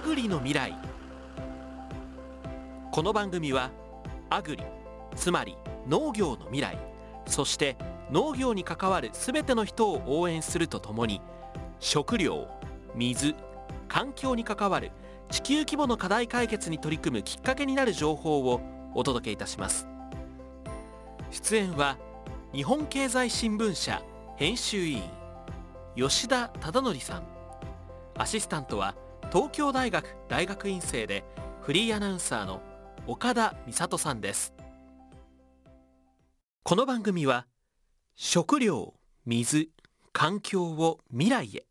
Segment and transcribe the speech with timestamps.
[0.00, 0.74] アグリの未来。
[2.90, 3.70] この番組は
[4.30, 4.64] アグリ
[5.14, 6.78] つまり農業の未来
[7.26, 7.76] そして
[8.10, 11.20] 農業に関わる全ての人を応援するとともに
[11.80, 12.48] 食料
[12.94, 13.36] 水
[13.88, 14.90] 環境に関わる
[15.30, 18.62] 地球規模の課題解決に取り組むきっかけになる情報を
[18.94, 19.86] お届けいたします。
[21.30, 21.98] 出演は
[22.54, 24.02] 日本経済新聞社
[24.36, 25.02] 編集委員
[25.94, 27.22] 吉田忠則さん。
[28.16, 28.94] アシスタントは
[29.32, 31.22] 東京大学大学院生で
[31.60, 32.60] フリーアナウンサーの
[33.06, 34.52] 岡田美里さんです。
[36.64, 37.46] この番組は
[38.16, 38.94] 食料
[39.24, 39.70] 水
[40.12, 41.64] 環境を未来へ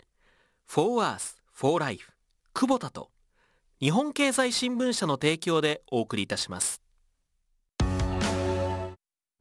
[0.67, 2.13] For Earth for Life
[2.53, 3.11] 久保田と
[3.81, 6.81] 日本経済新聞社の提供でお送りいたします。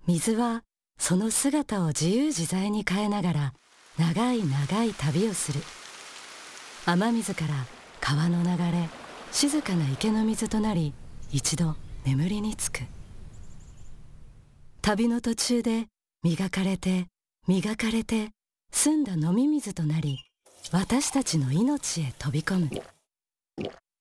[0.08, 0.64] 水は
[0.98, 3.54] その姿を自由自在に変えながら
[3.96, 5.60] 長い長い旅をする。
[6.84, 8.88] 雨水から川の流れ
[9.32, 10.94] 静かな池の水となり
[11.30, 12.80] 一度眠りにつく。
[14.82, 15.86] 旅の途中で
[16.22, 17.06] 磨かれて
[17.46, 18.30] 磨かれて
[18.72, 20.18] 澄んだ飲み水となり
[20.72, 22.70] 私たちの命へ飛び込む。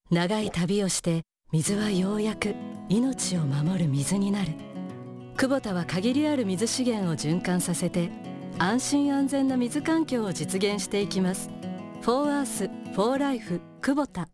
[0.10, 2.56] 長い旅をして水はようやく
[2.90, 4.52] 命を守る水になる。
[5.38, 8.10] 久保田は限りある水資源を循環させて
[8.58, 11.52] 安心安全な水環境を実現していきます
[12.02, 14.30] 「フォーアースフォーライフ久保田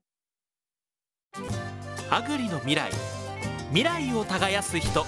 [2.12, 2.92] アグリの未来。
[3.70, 5.06] 未来を耕す人。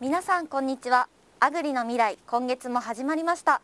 [0.00, 1.08] 皆さんこんにちは。
[1.40, 3.60] アグリの未来今月も始まりました。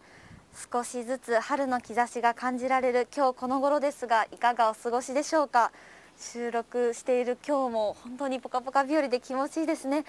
[0.72, 5.70] 少しずつ春の兆しが感じられる今日この頃ですがいかがお過ごしでしょうか？
[6.18, 10.04] 収録している今日も本当にポカポカ日和で気持ちいいですね。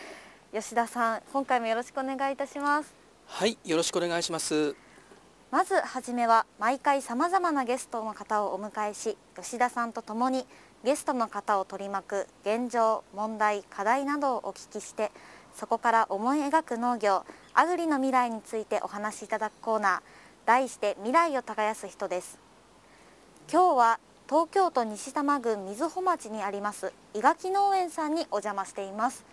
[0.54, 2.94] 吉田さん今回もよろしくお願いいたします。
[3.28, 4.74] はいよろしくお願いします
[5.50, 10.46] まずはじめは毎回さまざまなゲストの方をお迎えし吉田さんとともに
[10.84, 15.10] ゲストの方を取り巻く現状問題課題などをお聞きして
[15.56, 20.02] そこから思い描く農業アグリの未来についてお話しいただくコーナー
[20.46, 22.40] 題して未来を耕す人です。
[23.52, 24.00] 今日は
[24.30, 29.26] 東京都西多摩郡瑞穂町にあります伊垣農園さんにお邪魔しています。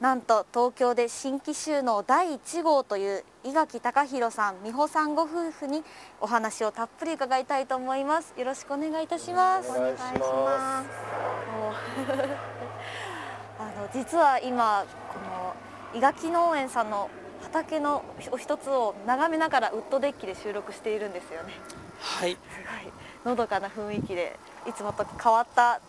[0.00, 5.82] なんと東京で新規収納第1号という伊垣隆弘さん美穂さんご夫婦に
[6.20, 8.32] お話をたっぷり伺いたいと思います。
[8.38, 9.70] よろしくお願いいたします。
[9.70, 10.86] お願いします。
[13.58, 15.56] あの実は今この
[15.98, 17.10] 伊垣農園さんの
[17.42, 21.54] 畑のお一つを眺めながらウッドデッキで収録しているんですよね。
[21.98, 22.34] はい。
[22.34, 22.92] すごい。
[23.24, 25.80] のどかな雰囲気でいつもと変わった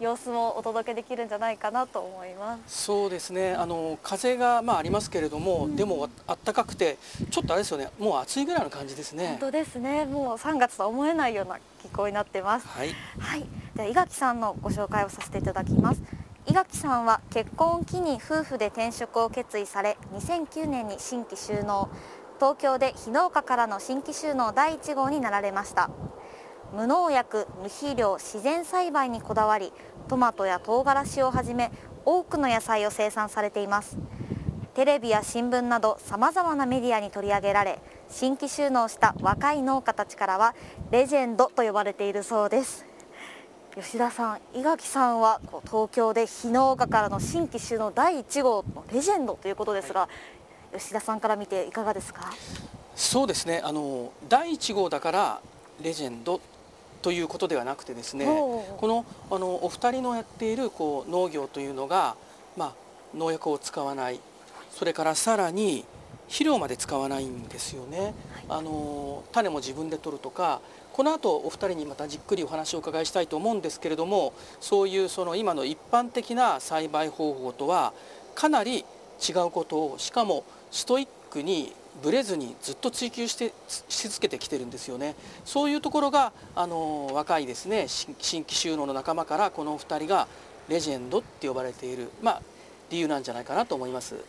[0.00, 2.84] 様子もお届けできるんじゃないかなと思います。
[2.84, 3.54] そうですね。
[3.54, 6.98] あの風がまあありますけれども、うん、でもあったかくて
[7.30, 7.90] ちょっとあれですよね。
[7.98, 9.28] もう暑いぐらいの感じですね。
[9.28, 10.04] 本当ですね。
[10.04, 12.68] もう3月とは思えないような気候になってます。
[12.68, 16.02] はい、はい、では伊垣さんのご紹介をさせていただきます。
[16.46, 21.90] 伊垣さんは結婚を機に夫婦で転職を決意され2009年に新規収納
[22.38, 25.90] 東京で非農家からの新規収納第1号になられました
[26.74, 29.72] 無農薬無肥料自然栽培にこだわり
[30.08, 31.70] トマトや唐辛子をはじめ
[32.04, 33.96] 多くの野菜を生産されています。
[34.74, 40.54] テレビや新聞などさまざまなメディアに取り上げられ新規収納した若い農家たちからは
[40.92, 42.86] レジェンドと呼ばれているそうです。
[43.74, 50.08] 吉田さん、伊垣さんは東京で非農家からの新規収納第1号のレジェンドということですが、は
[50.74, 52.32] い、吉田さんから見ていかがですか？
[52.94, 53.60] そうですね。
[53.64, 55.40] あの第1号だから
[55.82, 56.40] レジェンド
[57.02, 62.16] ということではなくてですねこのあのお二人のやっているこう農業というのが、
[62.56, 62.74] まあ、
[63.16, 64.20] 農薬を使わない
[64.72, 65.84] それからさらに
[66.26, 68.12] 肥料まで使わないんですよね、はい、
[68.48, 70.60] あの種も自分で取るとか
[70.92, 77.92] この後お二人にまたじっくりお話をお伺いしたいと思うんですけれどもそういうその今の一般的な栽培方法とは
[78.34, 78.84] かなり
[79.26, 81.72] 違うことをしかもストイックに
[82.02, 85.14] ぶれずにずっと追求してし続けてきてるんですよね。
[85.44, 87.86] そういうところがあの若いですね。
[87.88, 90.28] 新規収納の仲間からこのお二人が
[90.68, 92.42] レジェンドって呼ばれているまあ
[92.90, 94.14] 理由なんじゃないかなと思います。
[94.14, 94.24] なる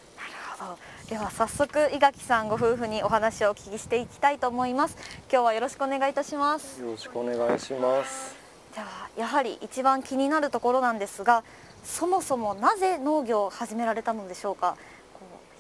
[0.58, 0.78] ほど。
[1.10, 4.98] では早速伊垣さんご夫婦にお話をお聞きしていきたいと思います。
[5.32, 6.82] 今日はよろしくお願いいたします。
[6.82, 8.36] よろしくお願いします。
[8.76, 11.44] ではやはり一番気になるところなんですが
[11.84, 14.78] そもそもなぜ農業を始められたのでしょうか？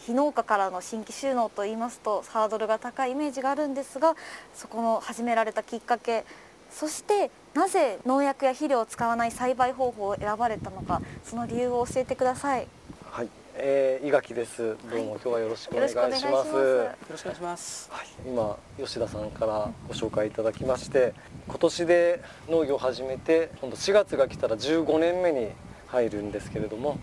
[0.09, 4.15] 非農家からの新規収納といいますとハードルが高いイメージがあるんですが
[4.55, 6.25] そこの始められたきっかけ
[6.71, 12.67] そしてなぜ農薬や肥料を使わない栽培方法を選ばれたのかその理由を教えてください。
[13.11, 14.77] はいえー、伊垣です。
[14.89, 16.25] どうも今日はよろしくお願いします。
[16.25, 17.91] よろしくお願いします。
[17.91, 21.13] はい、今吉田さんからご紹介いただきまして、
[21.47, 25.49] 今年で農業を始めて、今度4月が来たら15年目に
[25.85, 26.97] 入るんですけれども、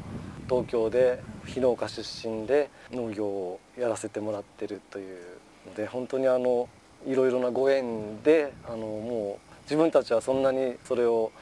[0.49, 5.19] 東京で非農家出身で農業をやらせてもらってるという
[5.67, 6.69] ので、本当にあの
[7.07, 11.33] いろいろなご縁で、あのもう自分たちはそんなにそれを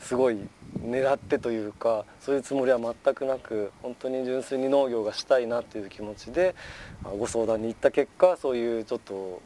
[0.00, 0.38] すごい
[0.80, 6.54] 狙ってというかそういうつもりは全くなく本当に純粋に農業がしたいなっていう気持ちで
[7.18, 9.40] ご相談に行った結果そういうちょっと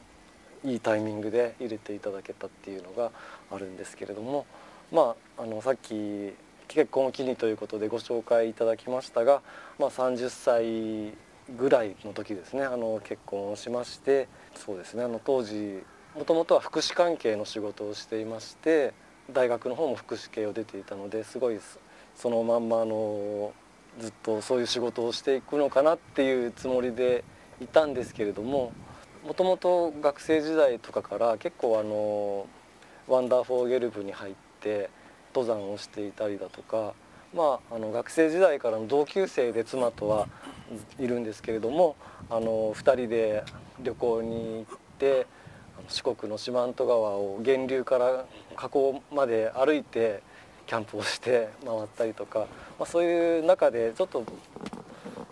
[0.65, 3.11] いいタイミングで入れていただけたっていうのが
[3.51, 4.47] あるんですけれども
[4.93, 6.35] まああのさっき
[6.71, 9.43] 結婚を機にということでご紹介いただきましたが、
[9.81, 11.17] まあ、30歳
[11.59, 15.83] ぐらいの時ですねあの結婚をしましてそうですねあの当時
[16.17, 18.95] もともとは福祉関係の仕事をしていまして
[19.33, 21.59] 大学の方も福祉系を出ていたのですごい
[22.15, 23.53] そのまんまあの
[23.99, 27.25] ずっとそういう仕事をしていくのかなっていうつもりで
[27.61, 28.73] いたんですけれども
[29.27, 32.47] もともと学生時代とかから結構あの
[33.13, 34.89] ワンダーフォーゲル部に入って
[35.35, 36.95] 登山をしていたりだとか、
[37.35, 40.29] まあ、あの学生時代からの同級生で妻とは
[40.99, 41.97] いるんですけれども
[42.29, 43.45] あの2人で
[43.83, 45.27] 旅行に行って
[45.89, 48.25] 四国の四万十川を源流から
[48.57, 50.23] 河口まで歩いて
[50.67, 52.47] キャンプをして回ったりとか、
[52.79, 54.25] まあ、そういう中でちょっと、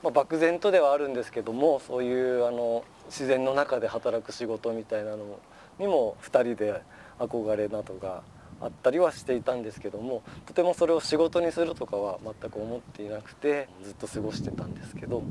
[0.03, 5.39] まあ、漠然とではあるんですけどもそういうあの自然の中で働く仕事みたいなの
[5.79, 6.83] にも2人で
[7.19, 8.23] 憧れなどが
[8.61, 15.23] あったりはしていたんですけどもとてもそれを仕事にするとかは全く思っていなくてずっと過ごしてたんですけど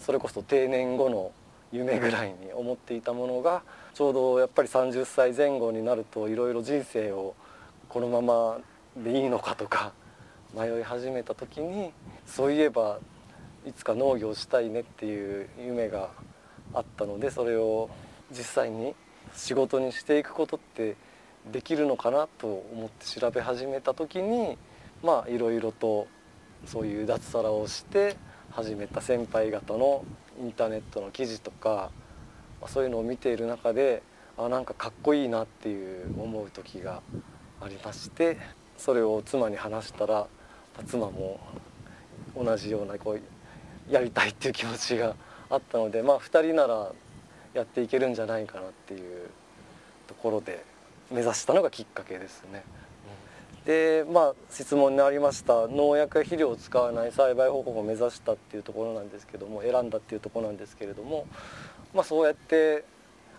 [0.00, 1.32] それこそ定年後の
[1.72, 3.62] 夢ぐらいに思っていたものが
[3.94, 7.34] ちょうどやっぱり30歳前後になるといろいろ人生を
[7.88, 8.58] このまま
[8.96, 9.92] でいいのかとか
[10.54, 11.92] 迷い始めた時に
[12.26, 12.98] そういえば
[13.66, 16.10] いつか農業したいねっていう夢が
[16.74, 17.88] あったのでそれを
[18.30, 18.94] 実際に
[19.34, 20.96] 仕事にしていくことって
[21.50, 24.56] できるのかなと思って調べ始めた時に
[25.02, 26.06] まあいろいろと
[26.66, 28.16] そういう脱サラをして
[28.52, 30.04] 始めた先輩方の
[30.40, 31.90] インターネットの記事とか
[32.68, 34.02] そういうのを見ている中で
[34.38, 37.02] あなんかかっこいいなっていう思う時が
[37.60, 38.38] ありまして
[38.76, 40.26] それを妻に話したら
[40.86, 41.40] 妻も
[42.36, 45.14] 同じようなこうやりたいっていう気持ちが
[45.50, 46.92] あったのでまあ2人なら
[47.52, 49.28] やっていけるんじゃないかなっていう
[50.06, 50.64] ところで
[51.12, 52.64] 目指したのがきっかけですね。
[53.64, 61.26] でまあ質問にありました農薬や肥料を使わない栽培方法を目指したっていうところなんですけども選んだっていうところなんですけれども、
[61.94, 62.84] まあ、そうやって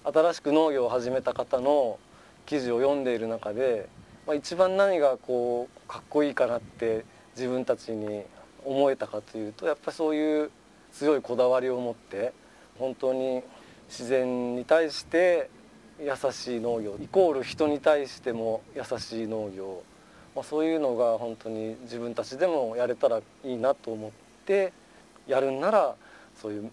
[0.06, 2.00] 新しく農業を始めた方の
[2.46, 3.90] 記事を読んでいる中で、
[4.26, 7.04] まあ、一番何がこうかっこいいかなって
[7.36, 8.24] 自分たちに
[8.64, 10.52] 思えたかというとやっぱりそういう
[10.94, 12.32] 強いこだわりを持って
[12.80, 13.42] 本当に
[13.90, 15.50] 自然に対して
[16.00, 16.98] 優しい農業。
[17.02, 19.84] イコール人に対しても優しい農業。
[20.36, 24.12] まあ、そういうのが本当に自分たちでもやれたらいいなと思っ
[24.46, 24.74] て
[25.28, 25.96] やるんなら
[26.42, 26.72] そういう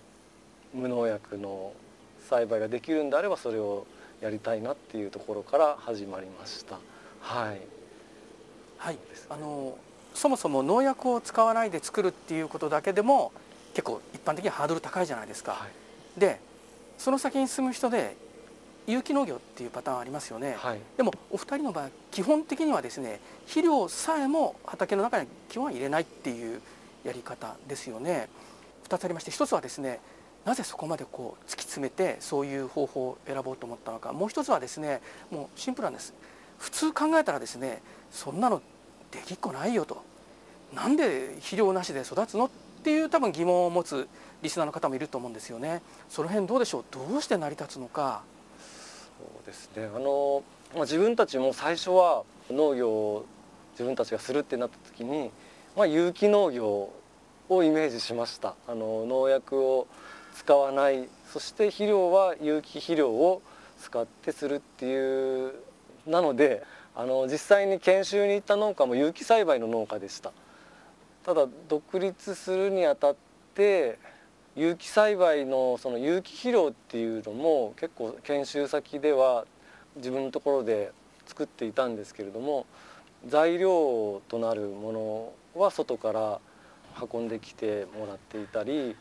[0.72, 1.72] 無農薬の
[2.28, 3.86] 栽培ができるんであればそれを
[4.20, 6.78] やりたいなっていうところから始まりました。
[7.20, 7.60] はい、
[8.78, 9.76] はい、あの
[10.14, 13.32] そもそも農薬を使わないで作るっていうことだけでも
[13.74, 15.52] 結構一般的にハードル高いじゃないですか。
[15.52, 16.40] はい、で
[16.98, 18.16] その先に進む人で
[18.86, 26.60] 有機農業っていうパターンありますよね、はい、でもお二人の場合基本的にはですね肥料さえも畑の中に基本は入れないっていう
[27.04, 28.28] やり方ですよね。
[28.88, 30.00] 2つありまして1つはですね
[30.44, 34.12] なぜそこまでこう突き詰めてそういう方法を選ぼうと思ったのか。
[34.12, 35.00] もう一つはですね
[35.30, 36.14] もうシンプルなんです。
[36.58, 38.62] 普通考えたらですねそんなの
[39.10, 40.02] できっこないよと。
[40.74, 42.46] なんで肥料なしで育つの？
[42.46, 42.50] っ
[42.82, 44.08] ていう多分疑問を持つ
[44.42, 45.82] リスナーの方もいると思うんですよね。
[46.08, 46.84] その辺どうでしょう？
[46.90, 48.22] どうして成り立つのか？
[49.20, 49.90] そうですね。
[49.94, 50.42] あの、
[50.74, 53.26] まあ、自分たちも最初は農業を
[53.72, 55.30] 自分たちがするってなった時に、
[55.76, 56.90] まあ、有機農業
[57.48, 58.54] をイメージしました。
[58.66, 59.86] あの農薬を
[60.34, 61.08] 使わない。
[61.32, 63.42] そして肥料は有機肥料を
[63.80, 65.54] 使ってするっていう
[66.06, 70.32] なのであの実際に研修に行った農家も有機栽培の農家でした。
[71.24, 73.16] ただ独立するにあたっ
[73.54, 73.98] て
[74.60, 79.46] 有機栽培のその有機肥料っていうのも結構研修先では
[79.96, 80.92] 自分のところで
[81.24, 82.66] 作っていたんですけれども
[83.26, 86.40] 材料となるものは外から
[87.10, 88.96] 運んできてもらっていたり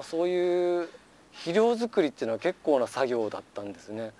[0.00, 0.88] そういう
[1.32, 4.12] 肥料作りっていうのは結構な作業だったんですね。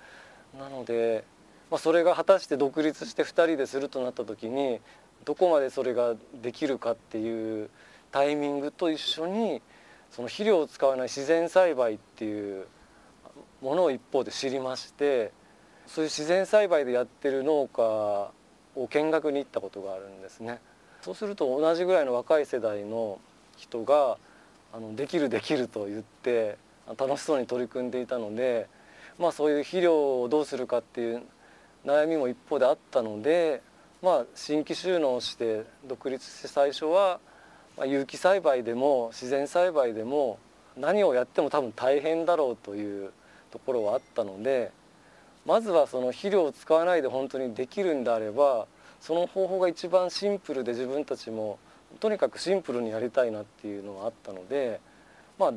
[0.59, 1.23] なので、
[1.71, 4.81] ま、それが果たして独立して2人でするとなった時に
[5.25, 7.71] どこまでそれができるかっていう
[8.11, 9.63] タイミングと一緒に
[10.11, 12.67] その肥料を使わない自然栽培っていう
[13.63, 15.33] ものを一方で知りまして
[15.87, 17.83] そういう自然栽培でやってる農家
[18.77, 20.61] を見学に行ったことがあるんですね。
[21.03, 23.19] そうすると同じぐらいの若い世代の
[23.57, 24.19] 人が
[24.73, 26.59] あのできるできると言って
[26.99, 28.69] 楽しそうに取り組んでいたので、
[29.19, 31.23] まあ、そういう肥料をどうするかっていう
[31.85, 33.63] 悩みも一方であったので、
[34.03, 37.21] まあ、新規収納して独立して最初は、
[37.77, 40.39] まあ、有機栽培でも自然栽培でも
[40.77, 43.13] 何をやっても多分大変だろうという
[43.51, 44.71] ところはあったので
[45.47, 48.67] まずはその肥料を使わないで本当にできるんであれば
[49.01, 51.59] その方法が一番シンプルで自分たちも
[51.99, 54.81] とにかくシンプルにやりたいなっていうのがあったので
[55.39, 55.53] まあ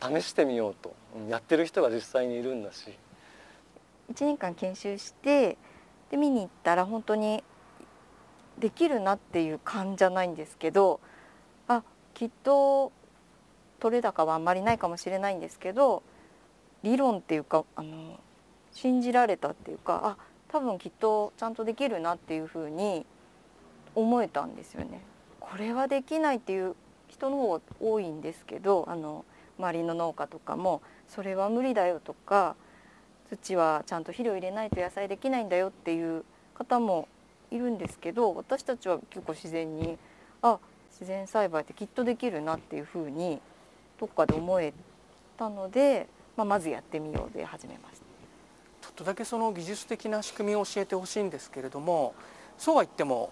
[0.00, 0.94] 試してみようと。
[1.30, 2.90] やってる人が実際にいるんだし。
[4.12, 5.56] 1年間研修して
[6.10, 7.42] で見に行ったら本当に
[8.58, 11.00] できるなっていう感じじゃないんですけど
[12.16, 12.92] きっと
[13.78, 16.02] 取れ高はあんまりないかもしれないんですけど
[16.82, 18.18] 理論っていうかあの
[18.72, 20.16] 信じられたっていうかあ
[20.48, 23.04] 多分きっとちゃんとできるなっていうふうに
[23.94, 25.00] 思えたんですよね。
[25.40, 26.74] これはできないっていう
[27.08, 29.26] 人の方が多いんですけどあの
[29.58, 32.56] 周りの農家とかもそれは無理だよとか
[33.28, 37.08] 土はちゃんと肥料入れないと野菜できないんだよっていう方も
[37.50, 39.98] いるんですけど私たちは結構自然に
[40.42, 40.58] あ
[40.98, 43.38] 自然栽培ってきっとできるなっていうふうに
[44.00, 44.72] どっかで思え
[45.36, 46.06] たので、
[46.38, 48.06] まあ、まずやってみようで始めました。
[48.80, 52.14] ちょっとだけその技術的な仕組みを教えてほしいんですけれども
[52.56, 53.30] そうは言っても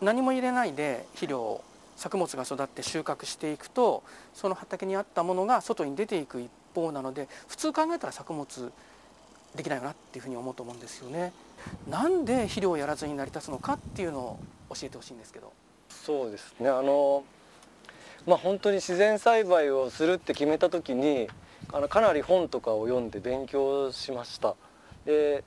[0.00, 1.62] 何も入れないで肥料
[1.96, 4.02] 作物が育って収穫していくと
[4.32, 8.72] その畑にあったものが外に出ていく一方なので普通考えたら作物
[9.54, 11.32] できないよなっていうふうに思うと思うんですよね。
[11.90, 14.38] なんで肥料をやらずに成り立つのかっていうのを
[14.70, 15.52] 教えてほしいんですけど。
[16.04, 17.24] そうですねあの
[18.26, 21.28] まあ本当に自然栽培をするって決めた時に
[21.72, 24.56] あのかなり本とかを読んで勉強しました。
[25.04, 25.44] で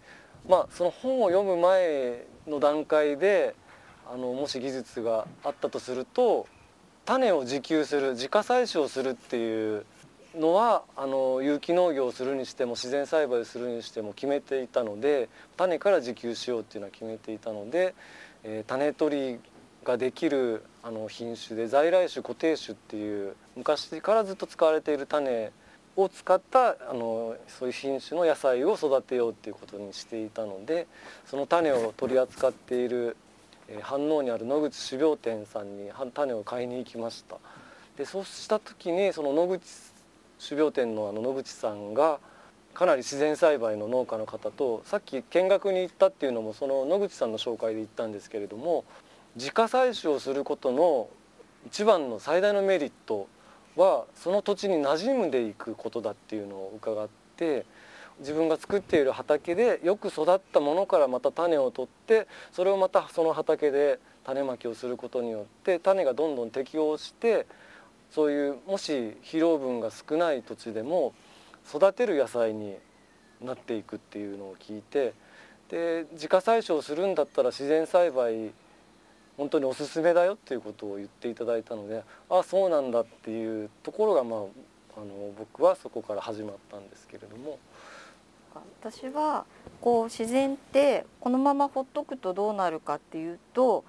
[0.47, 3.55] まあその本を読む前の段階で
[4.12, 6.47] あのもし技術があったとすると
[7.05, 9.85] 種を自給する自家採取をするっていう
[10.38, 17.95] のはあの有機農業をするにしても自然栽培をするにしても決めていたので種から自給しようっていうのは決めていたので、
[18.43, 19.39] えー、種取り
[19.85, 25.51] ができるあの品種で在来種固定種っていう昔からずっと使われている種
[25.95, 30.87] を使ったあのそういう品種の野菜を育てようっていうことにしていたので
[31.25, 33.15] その種を取り扱っている
[33.69, 37.37] 飯能にある野口種苗店さんに種を買いに行きました。
[37.97, 39.61] でそうした時にその野口
[40.45, 42.19] 種苗店のあの野口さんが
[42.73, 48.83] かなり自然栽培の農家の方とさっき見学に行ったっていうのもその野口さんの紹介で行ったんですけれども
[49.35, 51.09] 自家採取をすることの
[51.67, 53.27] 一番の最大のメリット
[53.75, 57.65] はその土地に馴染んでいくことだっていうのを伺って
[58.19, 67.45] 自分が作っている畑でよく育ったものからまた種を取ってそれをまたその畑で種まきをすることによって種がどんどん適応して
[68.11, 71.13] そういうもし肥料分が少ない土地でも
[71.67, 72.75] 育てる野菜に
[73.41, 75.13] なっていくっていうのを聞いて
[75.69, 78.51] で自家採取をするんだったら自然栽培
[79.37, 87.59] 本当におすすめだよっていうことを言っていただいたのであそうなんだっていうところが、まあ、あの僕はそこから始まったんですけれども。
[88.81, 89.45] 私は
[89.81, 93.83] こう自然ってこのままほっとくとどうなるかっていうと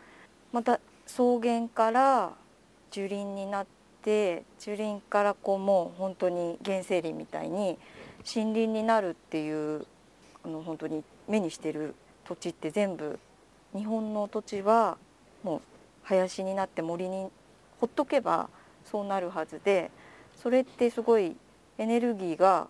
[0.52, 2.32] また草原から
[2.90, 3.66] 樹林になっ
[4.02, 7.78] て樹林からこうもう本当に原生林みたいに
[8.26, 9.86] 森林になるっていう
[10.44, 13.20] あの本当に目にしてる土地って全部
[13.72, 14.98] 日本の土地は
[15.46, 15.60] もう
[16.02, 17.28] 林になって森に
[17.80, 18.48] ほっとけば
[18.84, 19.92] そうなるはずで
[20.34, 21.36] それってすごい
[21.78, 22.66] エネルギーが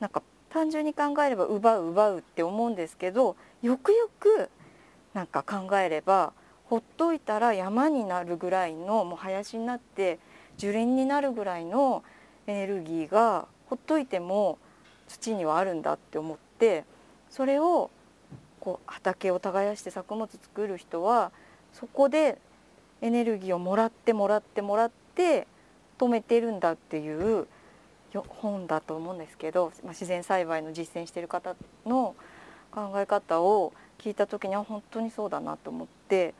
[0.00, 4.48] なんか単純に考えれば奪う奪うって思うんですけどよくよく
[5.12, 6.32] なんか考えれば
[6.64, 10.18] ほっといたら山になるぐらいのもう林になって
[10.56, 12.02] 樹林になるぐらいの
[12.46, 14.58] エネルギーがほっといても
[15.08, 16.84] 土にはあるんだって思って
[17.28, 17.90] それを
[18.60, 21.32] こう畑を耕して作物作る人は
[21.74, 22.38] そこで
[23.02, 25.46] エネルギーをもらってもらってもらって
[25.98, 27.46] 止めてるんだっていう
[28.28, 32.14] 本だと思うんですけど、まあ、自然栽培の実践してる方の
[32.70, 36.34] 考え方を聞いた時には本当にそうだなと思って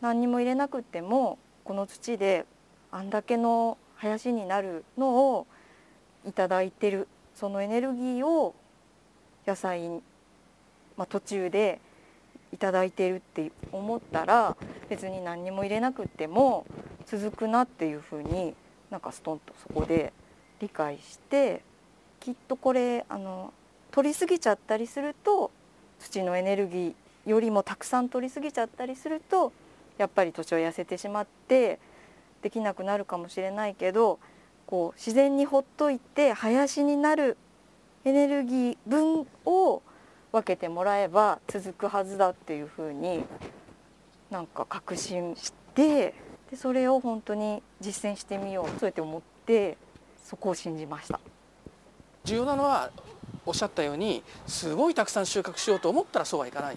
[0.00, 2.44] 何にも入れなくてもこの土で
[2.92, 5.46] あんだけの林になるのを
[6.26, 8.54] いただいてるそのエネルギーを
[9.46, 9.88] 野菜、
[10.96, 11.80] まあ、途中で
[12.52, 14.56] いただいてるって思ったら
[14.88, 16.66] 別に何にも入れなくても
[17.06, 18.54] 続くなっていうふうに
[18.90, 20.12] なんかストンとそこで
[20.60, 21.62] 理解して
[22.20, 23.52] きっとこれあの
[23.90, 25.50] 取りすぎちゃったりすると
[25.98, 26.94] 土のエネルギー
[27.30, 29.52] よりもたくさん取りすぎちゃったりすると
[29.98, 31.78] やっぱり土地を痩せてしまって
[32.42, 34.18] できなくなるかもしれないけど
[34.66, 37.36] こう自然にほっといて林になる
[38.04, 39.82] エネルギー分を
[40.32, 43.24] 分けてもらえば続くはずだっていうふうに
[44.30, 46.14] なんか確信して
[46.50, 49.76] でそれを本当に実践してみようそうやって思って
[50.24, 51.20] そこを信じました。
[52.24, 52.90] 重要なのは
[53.44, 56.76] おっしゃったようにすごいたくさん収穫しようと思ったらそうはいかない。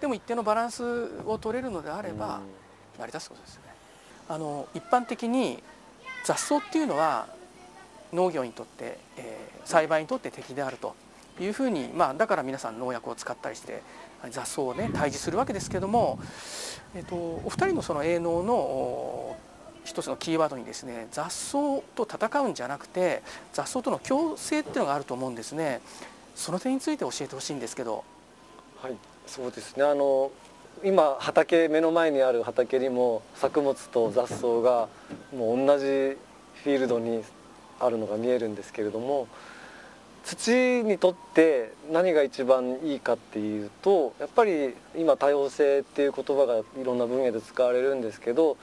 [0.00, 0.82] でも一定のバランス
[1.26, 2.40] を取れるのであれば
[2.98, 3.62] 成り立つことですね。
[4.28, 5.62] あの一般的に
[6.24, 7.26] 雑草っていうのは
[8.12, 10.94] 農業にとって、えー、栽培にとって敵であると
[11.44, 13.82] いうふうに、まあ、だから皆さん農薬を使ったりして
[14.30, 16.18] 雑草をね退治するわけですけども、
[16.94, 19.36] えーと、お二人のその営農の
[19.84, 21.58] 一つのキーワードにですね雑草
[21.94, 25.80] と戦うんじゃなくて雑草との共生っていうのがあると思うんですね。
[26.34, 28.04] その点について教えてほしいんですけど。
[28.80, 29.84] はいそうですね。
[29.84, 30.30] あの
[30.82, 34.88] 今畑目の前にある畑にも作物と雑草が
[35.34, 37.22] もう同じフィールドに
[37.78, 39.28] あるのが見えるんですけれども
[40.24, 48.56] 土にとって何が一番いいかっていうとやっぱり今多様性っていう言葉がいろんな分野で使われるんですけど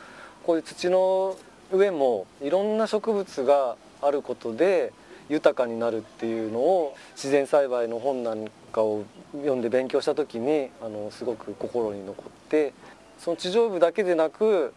[0.46, 1.36] こういう土の
[1.72, 4.94] 上もいろんな植物があることで
[5.30, 12.74] 豊かになるっていうのを自然栽培の本なんかを読んで勉強した時にあのすごく心に残って
[13.18, 14.74] その地上部だけでなく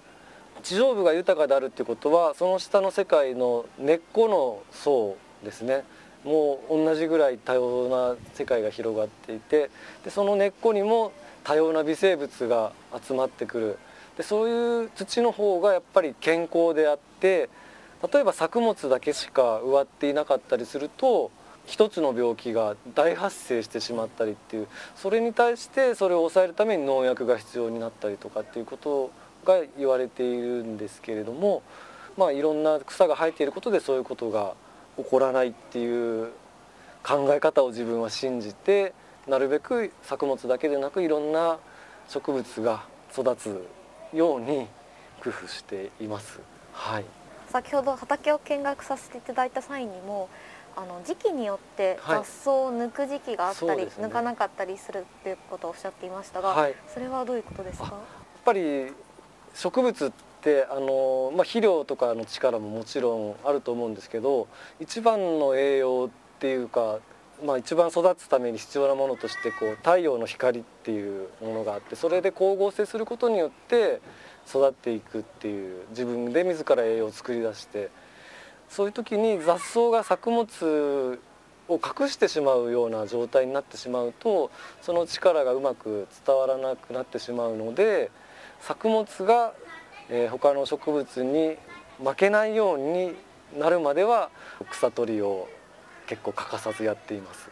[0.63, 5.85] 地上部が豊かであるっていうことはその下の世界の根っこの層ですね。
[6.25, 9.71] もう同じぐらい多様な世界が広がっていて
[10.05, 11.13] でその根っこにも
[11.45, 12.73] 多様な微生物が
[13.03, 13.79] 集まってくる。
[14.17, 17.49] でそういう土の方がやっぱり健康であって
[18.13, 21.31] 例えば作物だけしか植わっていなかったりすると
[21.67, 29.11] 一つの病気が大発生してしまったりっていうそれに対してそれを抑えるために農薬が必要になったりとかっていうこと
[29.45, 31.63] が言われているんですけれども
[32.17, 34.55] まあいろんな草が生えていることでそういうことが
[34.97, 36.33] 起こらないっていう
[37.03, 38.93] 考え方を自分は信じて
[39.27, 41.59] なるべく作物だけでなくいろんな
[42.09, 43.67] 植物が育つ
[44.13, 44.67] ように
[45.23, 46.41] 工夫しています。
[46.73, 47.05] はい、
[47.49, 50.29] 先ほど畑を見学させていただいた際にも
[50.77, 57.87] あの時期によって雑草を抜く時期があったり、はいね、抜かなかったりするっていうことをおっしゃっていましたが、はい、それはどういうことですか？
[57.87, 57.95] やっ
[58.45, 58.93] ぱり
[59.55, 64.49] 植物ってあの、まあ、肥料とかの力ももちろんあると思うんですけど
[64.81, 66.99] 一番の栄養っていうか、
[67.45, 74.01] まあ、一番育つために必要なものとしてこう太陽の光っていうものがあってそれで光合成することによって
[74.49, 77.91] 育っていくっていう自分で自ら栄養を作り出して
[78.69, 81.19] そういう時に雑草が作物
[81.69, 84.51] を隠してしまうような状態になってしまうと
[84.83, 88.11] その力がうまく伝わらなくなってしまうので
[88.61, 89.55] 作物が、
[90.11, 91.57] えー、他の植物に
[92.03, 93.15] 負けないように
[93.59, 94.31] なるまでは
[94.71, 95.49] 草取りを
[96.07, 97.49] 結構欠かさずやっています。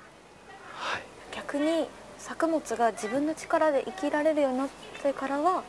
[0.75, 1.03] はい、
[1.35, 1.87] 逆に
[2.19, 4.69] 作物が自分の力で生きられるようになっ
[5.03, 5.63] てからは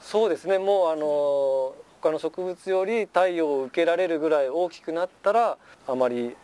[0.00, 0.58] そうですね。
[0.58, 6.36] もうあの他の植物より太陽を受けられるぐらい大きくなったらあまり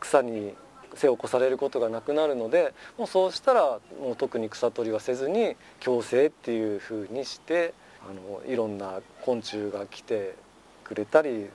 [0.00, 0.54] 草に
[0.94, 7.72] 背を越されることがなくなるのでもうそうしたらもう特に草取りはせずに共生っていうふうにして
[8.08, 10.34] あのいろんな昆虫が来て
[10.84, 11.48] くれたり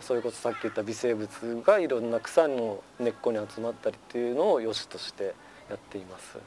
[0.00, 1.28] それこそさっき言った微生物
[1.64, 5.34] がいろんな草の根っこに集まったりっていうのを良しとして
[5.70, 6.38] やっています。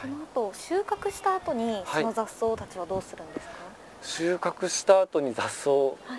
[0.00, 3.58] その後収穫した後にその雑草たちはどうするんですか、は
[4.02, 5.70] い、収穫した後に雑草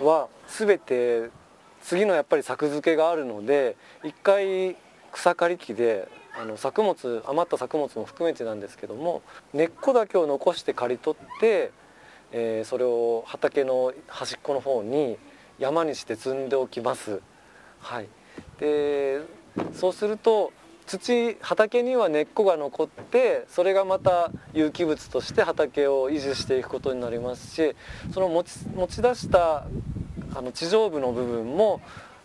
[0.04, 1.30] は全て
[1.82, 4.76] 次のやっぱり作付けがあるので一回
[5.12, 11.70] 草刈り機であの作物余った作物も含めてなんですけども根っこだけを残して刈り取って、
[12.36, 15.16] えー、それを畑の端っこの方に
[15.60, 17.20] 山にして積んでおきます。
[17.78, 18.08] はい、
[18.58, 19.20] で
[19.72, 20.52] そうすると
[20.86, 27.76] 土畑には根っこが残ってそれがまた有機物として畑を維持していくことになりますし
[28.12, 29.66] その持ち持ち出した
[30.34, 31.80] あの地上部の部分も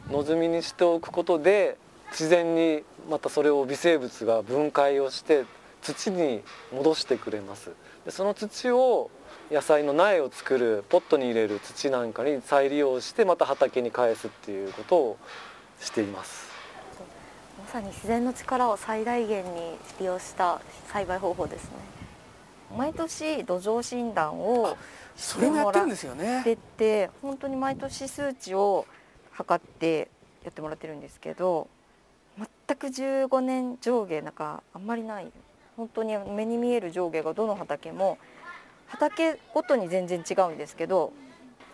[0.09, 1.77] 野積みにしておくことで
[2.11, 5.45] 自然にまたそれを微生物が分解をして
[5.81, 6.41] 土に
[6.73, 7.71] 戻してくれます
[8.05, 9.11] でその土を
[9.51, 15.17] 野菜の苗を作るポットに入れる土なんかに再利用してまた畑に返すっていうことを
[15.81, 16.47] しています。
[17.59, 21.71] まさに自然の力を最大限に利用した栽培方法ですね。
[22.77, 24.77] 毎年土壌診断を
[25.15, 26.43] それもやってるんですよね。
[26.77, 28.85] て本当に毎年数値を
[29.31, 30.09] 測って
[30.43, 31.67] やってもらってるんですけど
[32.37, 35.31] 全く15年上下なんかあんまりない。
[35.75, 38.19] 本当に目に見える上下がどの畑も
[38.89, 41.13] 畑ごとに全然違うんですけど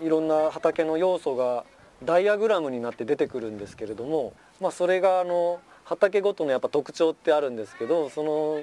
[0.02, 1.66] いろんな畑の要素が
[2.04, 8.62] ダイアグラムになって出てくるんですけれども、まあ、それがあの畑ごとのやっぱ特徴ってあるんですけどその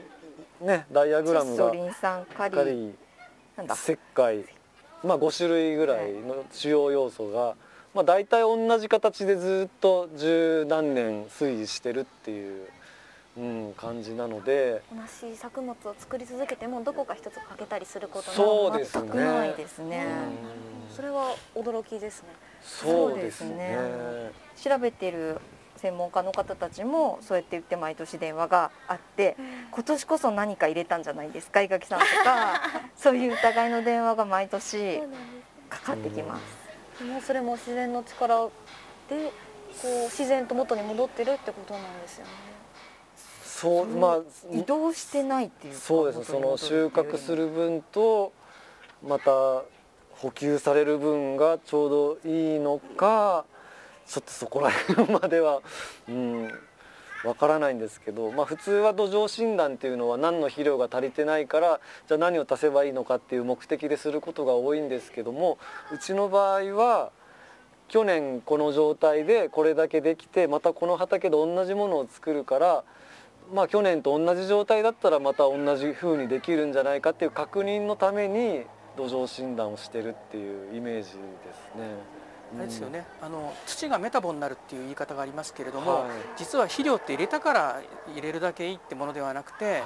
[0.66, 2.94] ねダイアグラムがリン酸カリカリ
[3.56, 3.74] なんだ？
[3.74, 4.44] 石灰、
[5.02, 7.54] まあ、5種類ぐらいの主要要素が、
[7.94, 12.66] まあ、大体同じ形でずっと十何年推移してるっていう、
[13.36, 14.82] うん、感じなので。
[14.90, 20.06] 同じ作物を作り続けてもどこか一つ欠けたりすることがそうです全くないですね。
[20.88, 20.94] うん。
[20.94, 22.28] それは驚きですね。
[22.62, 23.78] そうですね。
[24.62, 25.40] 調べてる
[25.76, 29.36] 専門家の方たちもそうやって言って毎年電話があって
[29.72, 32.60] 今年こそ何か入れたんじゃないですか伊垣さんとか
[32.94, 35.02] そういう疑いの電話が毎年
[35.70, 37.02] かかってきます。
[37.02, 38.48] もうそれも自然の力
[39.08, 39.32] で
[39.80, 42.51] こう自然と元に戻ってるってことなんですよね
[43.62, 44.20] そうまあ
[44.52, 48.32] 移動してないっていうかそうですその収穫する分と
[49.06, 49.62] また
[50.10, 53.44] 補給される分がちょうどいいのか
[54.04, 55.60] ちょっとそこら辺までは
[56.08, 56.50] うん
[57.24, 65.56] わからないんですけど、まあ、普通は土壌診断っていうのは何の肥料が足りてないからじゃあ何を足せばいいのかっていう目的ですることが多いんですけども
[65.92, 67.12] うちの場合は
[67.86, 72.84] 去年この状態でこれだけできてまたこの畑で同じものを作るから
[73.52, 78.64] まあ去年と同じ状態だったらまた同じ風にできるんじゃないかっていう確認のために
[78.96, 81.14] 土壌診断をしてるっていうイメージです
[81.76, 82.22] ね。
[82.54, 86.10] あれですよね、あの土がメタボになるっていう言い方がありますけれども、はい。
[86.36, 87.80] 実は肥料って入れたから
[88.14, 89.82] 入れるだけいいってものではなくて、はい。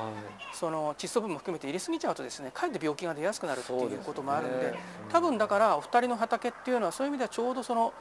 [0.52, 4.74] その窒素分も含めて入れすぎちゃうとですねかえって病気が出やすくなるっていうこともあるんでうん。
[5.12, 7.94] 多分だからお二人の畑っていうのはそういう意味ではちょうどその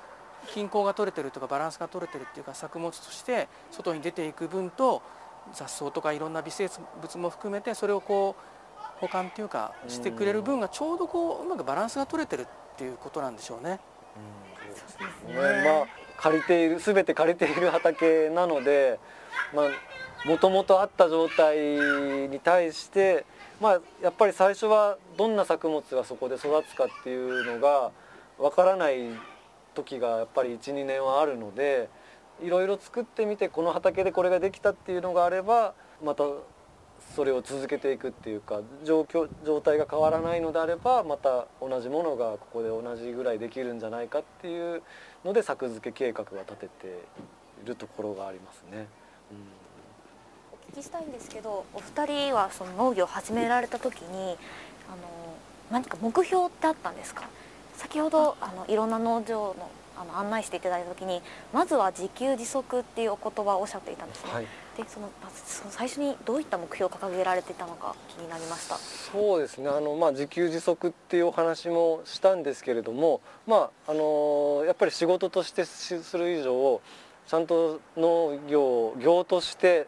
[0.47, 5.03] 均衡が取れてるとかバランスが取れてるっていうか作物として外に出ていく分と
[5.53, 6.69] 雑草とかいろんな微生
[7.01, 13.79] 物も含めてそれをこう保管っていうかしてくれる分がちょうどこううまくバランスが取れてるっていうことなんでしょうね。
[15.27, 15.63] ね。
[15.63, 18.99] まあ借りている全て借りている畑なので
[19.53, 19.65] まあ
[20.27, 21.57] もともとあった状態
[22.29, 23.25] に対して
[23.61, 27.91] まあやっぱり最初はどんな作物がそこで育つかっていうのが
[28.39, 29.09] わからない
[29.73, 31.89] 時がやっぱり12年はあるので
[32.43, 36.23] いろいろ作ってみてこの畑でこれができたっていうのがあればまた
[37.15, 44.81] それを続けていくっていうか状況状態が変わらないのであればまた同じものがここで同じぐらいできるんじゃないかっていう
[45.23, 46.87] ので作付け計画が立てて
[47.63, 48.87] いるところがありますね。
[50.51, 54.35] お聞きしたいんですけどお二人はその農業を始められた時に
[54.89, 54.97] あの
[55.71, 57.29] 何か目標ってあったんですか？
[57.75, 61.21] 先ほどあのいろんな農場のあの案内していただいた時に
[61.53, 64.45] まずは自給自足っていうお言葉をおっしゃっていたんですね、はい、
[64.77, 65.09] でその
[65.45, 68.75] その最初にどういった目標を掲げられていたのか気になりました。
[68.77, 69.69] そうですね。
[69.69, 76.81] あの、まあ、自給自足っていうお話もしたんですけれども、まああのやっぱり仕事としてしする以上
[77.27, 79.87] ちゃんと農業を業として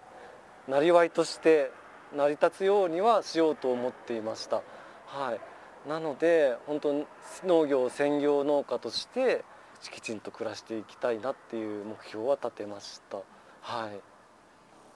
[0.67, 1.71] なりわいとして
[2.15, 4.61] 成り立つようにはしようと思っていました。
[5.07, 7.05] はい、なので本当に
[7.45, 9.43] 農業専業農家として
[9.89, 13.17] きちんと暮らしていきたいなっていう目標は立てました。
[13.61, 14.17] はい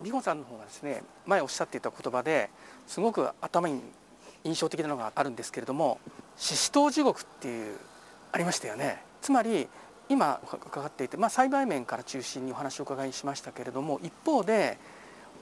[0.03, 2.49] リホンさんの方がですね前おっしゃっていた言葉で
[2.87, 3.81] すごく頭に
[4.43, 5.99] 印象的なのがあるんですけれども
[6.37, 7.77] シシトウ地獄っていう
[8.31, 9.67] ありましたよねつまり
[10.09, 14.77] 今伺っていて、まあ、栽培面から中心にお話をお伺いしましたけれども一方で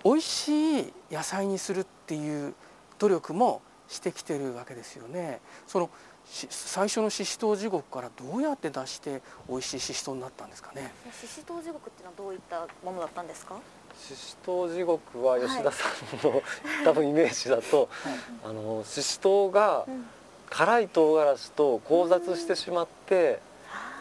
[0.03, 2.53] 美味しい野菜にするっていう
[2.99, 5.41] 努力もしてきてるわけですよね。
[5.65, 5.89] その
[6.31, 10.91] 最初のシシトウ地獄からどうやって出して美味しいシシトウになったんですかね？
[11.19, 13.55] シシトウ地獄っていうのはどういったものだったんですか？
[13.99, 16.41] ししとう地獄は吉田さんの、
[16.85, 18.13] 多分イメージだと、はい。
[18.45, 20.07] あのししとうがうん。
[20.51, 23.39] 辛い唐辛子と交雑してしまって、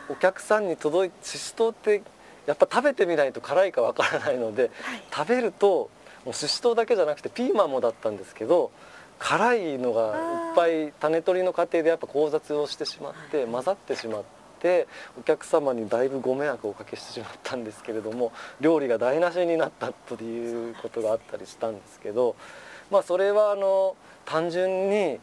[0.09, 2.03] お客さんに届いてししとうって
[2.47, 4.71] やっぱ食べてみないと辛いかわからないので、
[5.15, 5.91] 食べると
[6.25, 8.71] もうししとうだけじゃなくてピーマンもだったんですけど
[9.19, 10.13] 辛いのがいっ
[10.55, 14.23] ぱい種取りの過程でやっぱ交雑をしてしまって混ざってしまっ
[14.61, 14.87] て
[15.19, 22.37] お客様にだいぶご迷惑をおかけしてしまったんですけれども料理が台無しになったということがあったりしたんですけど
[22.91, 25.19] まあそれはあの単純に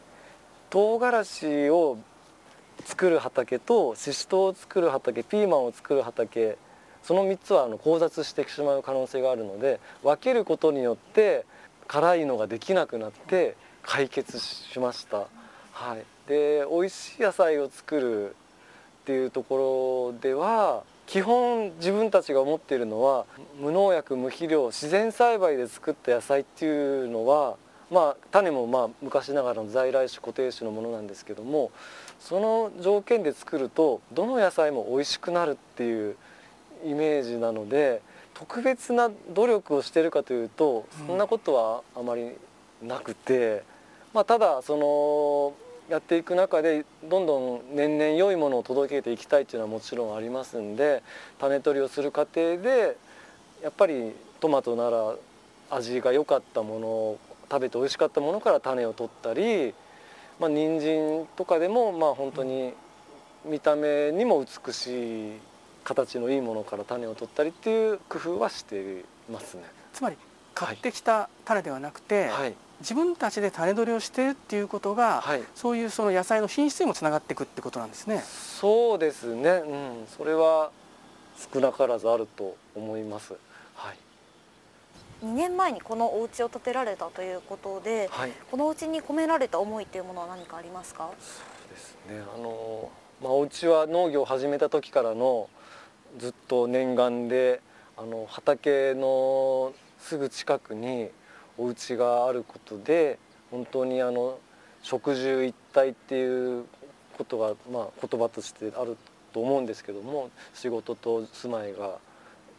[0.70, 1.98] 唐辛子を
[2.84, 6.58] 作る畑とししとうを作る畑ピーマンを作る畑
[7.02, 11.46] その3つはあの交雑してしまう可能性があるので分けることによって
[11.86, 15.26] 辛いのができなくなって解決しました。
[15.72, 18.32] はい、で美味しい野菜を作るっ
[19.06, 23.26] ていうところでは基本自分たちが思っているのは
[23.60, 27.56] 無農薬無肥料自然栽培で作った野菜っていうのは
[27.92, 31.70] まあ種もまあ昔ながらの在来種固定種のものなんですけども
[32.18, 36.16] その条件で作るとどの野菜も美味しくなるっていう
[36.84, 38.02] イメージなので
[38.34, 42.32] 特別な努力をしてるかというとそんなことはあまり
[42.82, 43.62] なくて、
[44.16, 45.52] まあ、ただその
[45.92, 51.02] やっていく中でどんどん年々良いものを届けていきたいっていうのはもちろんありますんで
[51.38, 52.96] 種取りをする過程で
[53.62, 55.16] やっぱりトマトなら
[55.70, 57.18] 味が良かったものを
[57.50, 59.74] 食べて美味しかったものから種を取ったり、
[60.40, 62.72] まあ、人参とかでもまあ本当に
[63.44, 65.38] 見た目にも美しい
[65.84, 69.64] 形のいいものから種を取ったりっていう工夫はしていますね。
[69.92, 70.16] つまり
[70.54, 78.20] 買ってきた種ではなくて、はい、自分たちで種取りをしてるっていうことが、はい、そういうその野菜の品質にもつながっていくってことなんですね。
[78.20, 79.50] そうですね。
[79.50, 80.70] うん、それは
[81.52, 83.34] 少なからずあると思います。
[83.74, 83.96] はい。
[85.24, 91.10] 2年前にこのお家を建てられたということで、はい、このお家に込められた思いっていうものは何かありますか？
[91.18, 92.90] そうですねあの、
[93.22, 95.48] まあ、お家は農業を始めた時からの
[96.18, 97.62] ずっと念願で
[97.96, 101.08] あの畑のすぐ近くに
[101.58, 103.18] お家があることで
[103.50, 104.38] 本当にあの
[104.82, 106.64] 食住一体っていう
[107.16, 108.96] ことが、まあ、言葉としてある
[109.32, 111.98] と思うんですけども仕事と住まいが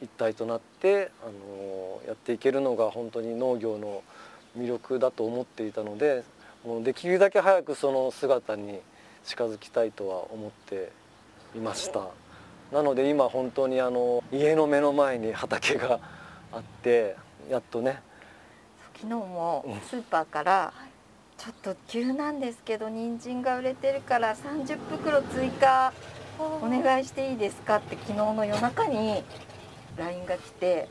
[0.01, 4.03] 一体となってあのやっていけるのが本当に農業の
[4.57, 6.23] 魅力だと思っていたので
[6.65, 8.79] もうできるだけ早くその姿に
[9.25, 10.91] 近づきたいとは思って
[11.55, 12.01] いました。
[12.71, 15.99] なので今本当にあの家の目の前に畑が
[16.51, 17.15] あって
[17.49, 18.01] やっとね
[19.01, 20.73] 昨日もスーパーから
[21.37, 25.93] ちょっと急なんですけど人参が売れてるから30袋追加
[26.39, 27.77] お願いしていいですか？
[27.77, 29.23] って昨日の夜中に
[29.97, 30.87] LINE が来て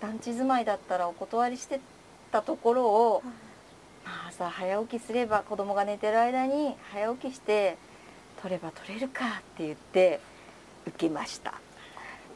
[0.00, 1.80] 団地住まいだったらお断りして
[2.30, 3.22] たところを、
[4.04, 7.76] まあ、朝早起きすれば子供が寝てる間に早起きして
[8.42, 10.20] 取れば取れるかって言って
[10.86, 11.54] 受けました。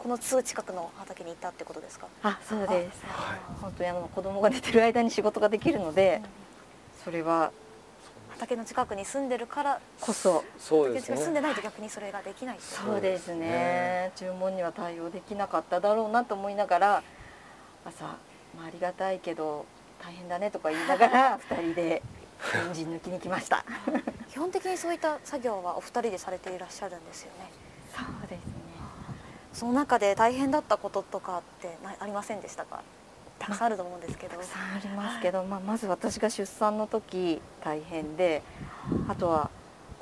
[0.03, 2.09] このすぐ近くの畑に行ったってことですか？
[2.23, 7.53] あそうです、はい、本当にあの子供が寝てる間に仕事ができるので、うん、それは
[8.31, 10.43] 畑の近くに住んでるからこそ。
[10.59, 14.13] そうです、ね、住んでないと逆にそれができないそうですね。
[14.17, 17.03] 注文には対応できなかっただろうなと思いながら
[17.85, 19.67] 朝、まあ、ありがたいけど
[20.03, 22.03] 大変だねとか言いながら 2人で
[22.67, 23.67] エンジン抜きに来ました。
[24.33, 27.51] 基本的にそういった作業はお二人でされていらっしゃるんですよね。
[27.95, 28.50] そうですね
[29.53, 32.83] その中で大変だったこととかってありませんでしたか？
[33.39, 38.43] たくさんあると思うんですけど、たくさんありますけど、まあ、まず私が出産の時大変で
[39.09, 39.51] あとは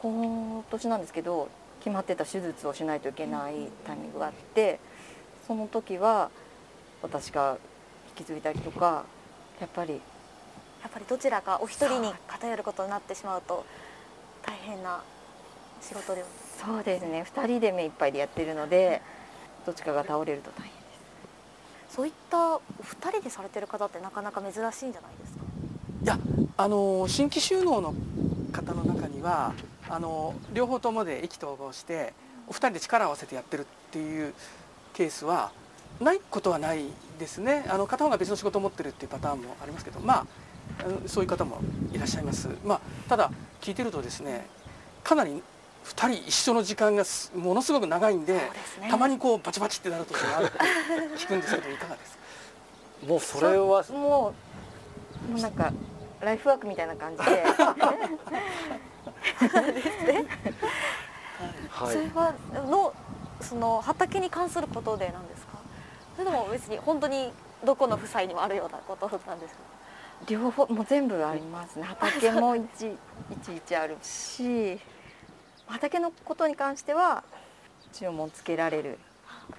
[0.03, 1.49] 今年なんですけど
[1.81, 4.81] 決まってた手術をしないといけないタイミングがあって
[5.47, 6.31] その時は
[7.03, 7.59] 私が
[8.17, 9.05] 引き継いだりとか
[9.61, 9.99] やっぱりや
[10.89, 13.65] っぱりどちらかお一人に偏ることになってしまうと
[14.45, 15.03] 大変な
[15.81, 16.25] 仕事で
[16.61, 17.25] そうですね。
[17.35, 19.01] 2人で目いっぱいでやってるので
[19.68, 20.72] どっちかが倒れると大変
[21.90, 25.44] そういったお二人でされてる方ってなかなか珍しいんじゃないですか？
[26.04, 26.18] いや
[26.57, 27.94] あの新規収納の
[28.50, 29.52] 方の中には
[29.90, 32.14] あの両方ともで意気投合して
[32.46, 34.33] お二人で力を合わせてやってるっていう
[34.94, 35.52] ケースは
[36.00, 36.87] ないことはない
[37.18, 37.66] ですね。
[37.68, 40.26] あの片方が別の仕事を持ってるっていうパターンもありますけどまあ
[41.07, 41.61] そういう方も
[41.92, 44.46] いらっしゃいます、まあ、ただ聞いてるとですね
[45.04, 45.42] かなり
[45.88, 48.40] 2人一緒の時間がものすごく長いんで、ね、
[48.90, 50.59] たまにこうバチバチってなる時があると
[51.16, 52.18] 聞くんですけどいかがですか？
[53.09, 54.35] もうそれはも
[55.29, 55.72] うもうなんか
[56.20, 57.31] ライフワークみたいな感じで。
[59.72, 60.27] ですね、
[61.70, 62.35] はい、それは
[62.68, 62.92] の
[63.40, 65.59] その畑に関することでなんですか？
[66.16, 67.33] それとも別に本当に
[67.64, 69.61] どこの夫妻にもあるようなことなんですか？
[70.27, 71.85] 両方もう全部ありますね。
[71.85, 72.96] 畑もいちい
[73.44, 74.79] ちいちあるし
[75.68, 77.24] 畑のことに関しては
[77.92, 78.98] 注文つけられる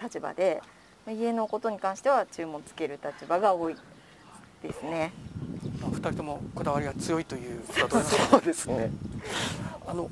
[0.01, 0.61] 立場で
[1.07, 3.75] 家のことに関しては注文つける立場が多い
[4.61, 5.13] ですね。
[5.81, 8.29] 二人ともこだわりが強いということだと思います。
[8.29, 8.91] そうですね。
[9.87, 10.09] あの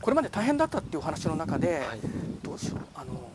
[0.00, 2.00] これまで大変だったっていうお話の中で、はい、
[2.42, 3.28] どうしようあの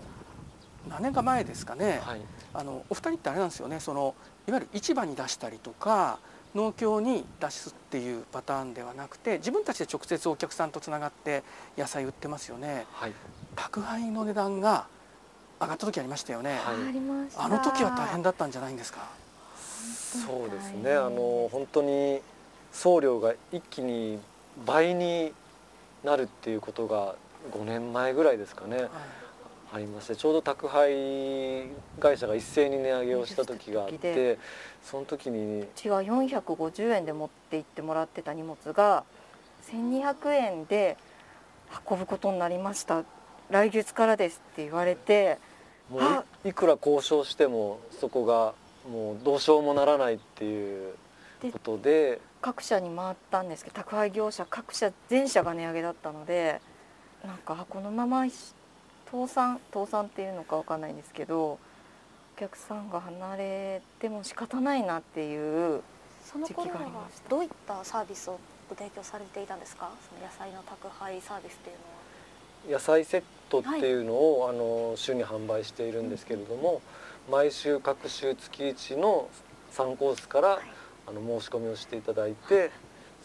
[0.89, 2.21] 何年か前ですかね、はい、
[2.53, 4.15] あのお二人ってあれなんですよねその
[4.47, 6.19] いわゆる市場に出したりとか
[6.55, 11.43] 農協に出すっていうパターンではなくて自分たちで直接お客さんとつながって
[11.77, 13.13] 野菜売ってますよね、はい、
[13.55, 14.87] 宅配の値段が
[15.61, 16.59] 上がった時ありましたよね、はい、
[17.37, 19.07] あの時は大変だったんじゃないんですか？
[19.81, 20.93] そうですね。
[20.93, 22.21] あの本当に
[22.73, 24.19] 送料が一気に
[24.65, 25.33] 倍に
[26.03, 27.15] なるっていうことが
[27.53, 28.89] 5年前ぐらいですかね、はい、
[29.73, 31.67] ありましてちょうど宅配
[31.99, 34.37] 会社が一斉に値上げをした時があって
[34.83, 39.03] その時にうちが450円で持って行ってもらってた荷物が
[39.69, 40.97] 1200円で
[41.89, 43.03] 運ぶことになりました。
[43.49, 45.37] 来月からですって言われて
[45.89, 48.53] もういいくら交渉してもそこが
[48.89, 50.93] もうどうしようもならないっていう
[51.51, 52.19] ことで。
[52.41, 56.59] 各社に回ったんですけど宅配業者各社全社が値上げだったので
[57.23, 58.25] なんかあこのまま
[59.05, 61.59] 倒産倒産っていうのかわかんないんですけどお
[62.41, 65.83] 客さんが離れても仕方ないなっていう
[66.25, 67.29] その頃時期がありはました。
[67.29, 69.91] どういったサービスをご提供されていたんですか？
[70.09, 72.79] その野菜の宅配サービスっていうのは。
[72.79, 76.81] 野菜セットっていうのを、あの週に販売しているんですけれども、
[77.29, 79.29] 毎週各週月1の
[79.73, 80.61] 3コースから、
[81.07, 82.71] あの申し込みをしていただいて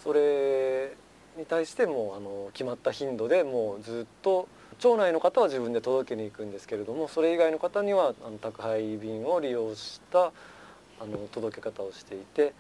[0.03, 0.93] それ
[1.39, 4.49] に対してもあの決まった頻度でもうずっと
[4.79, 10.33] 町内の方は自分で届けに行くんですけれどもそれ以外の方にはあの宅配便を利用した
[11.01, 12.53] あの届け方をしていて、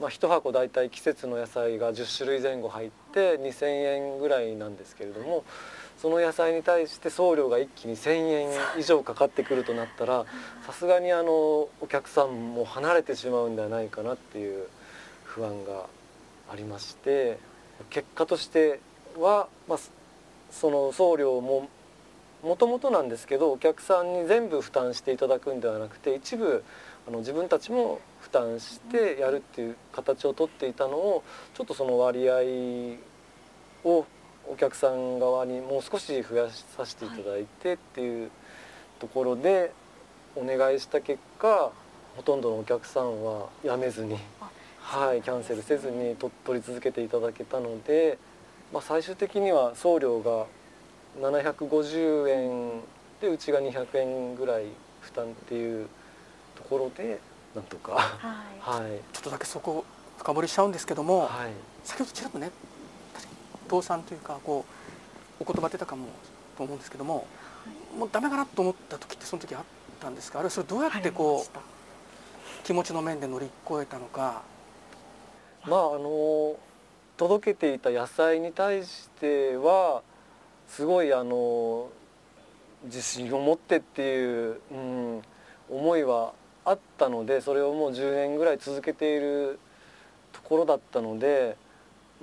[0.00, 5.44] まあ、1箱大体季節の野菜が10種類前後入って2,000円ぐらいなんですけれども
[5.98, 10.24] その野菜に対して送料が一気に1,000円以上かかってくるとなったら
[10.66, 14.66] さすがにあのお客さんも離れてしまうんではないかなっていう
[15.24, 15.86] 不安が
[16.50, 17.38] ありまして
[17.90, 18.80] 結果として
[19.18, 19.78] は、まあ、
[20.52, 21.68] その送料も
[22.44, 26.64] もともとなんですけどお客さんに全部負担していただくんではなくて一部
[27.08, 32.98] あの自分たちも負担してやるっていう形をとっていたのをちょっとその割合
[33.84, 34.06] を
[34.48, 38.30] お客さん側にもう少し増やさせていただいてっていう
[38.98, 39.72] ところで
[40.34, 41.70] お願いした結果
[42.16, 44.16] ほとんどのお客さんはやめずに、
[44.80, 48.18] はい、キャンセルせずにと取り続けていただけたので、
[48.72, 50.46] まあ、最終的には送料が
[51.20, 52.80] 750円
[53.20, 54.64] でうちが200円ぐらい
[55.02, 55.88] 負担っていう
[56.56, 57.20] ところで
[57.54, 58.82] なんとか、はい。
[58.84, 59.00] はい。
[59.12, 59.84] ちょっとだけそこ
[60.16, 61.52] 深掘りしちゃうんですけども、はい、
[61.84, 62.50] 先ほどちらっとね
[63.68, 64.64] 倒産というかこ
[65.40, 66.06] うお言葉出たかも
[66.56, 67.26] と思うんですけども、
[67.98, 69.64] もうダメかなと思った時ってその時あっ
[70.00, 70.38] たんですか？
[70.38, 71.58] あるいはそれどうやってこう
[72.64, 74.42] 気持ちの面で乗り越えたのか？
[75.66, 76.56] まああの
[77.16, 80.02] 届けていた野菜に対しては
[80.68, 81.88] すごいあの
[82.84, 85.22] 自信を持ってっていう、うん、
[85.70, 86.32] 思いは
[86.64, 89.58] あったのでそれをもう10年ぐらい続けている
[90.32, 91.56] ところだったので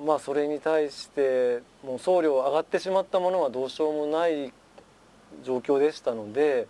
[0.03, 4.53] まあそれに対してもう送料上がってしまったものはどうしようもない
[5.43, 6.67] 状況でしたので、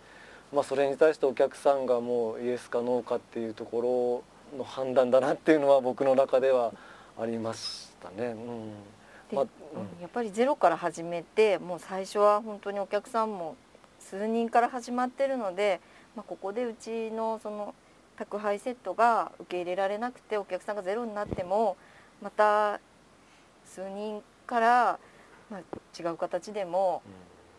[0.52, 6.72] まあ、それに対してお客さんがもうイエスかノーかっていうところの判断だなっていうのは僕の中では
[7.18, 7.54] ありま
[8.00, 8.28] したね。
[8.28, 8.72] うん
[9.30, 13.56] でまあうんやっぱりゼロから始めてもう最初は本当にお客さんも
[14.00, 15.80] 数人から始まってるので、
[16.16, 17.74] まあ、ここでうちのその
[18.16, 21.76] 宅配セットが受け入れられなくてお客さんがゼロになっても
[22.22, 22.80] また
[23.64, 24.98] 数人から、
[25.50, 25.60] まあ、
[25.98, 27.02] 違う形でも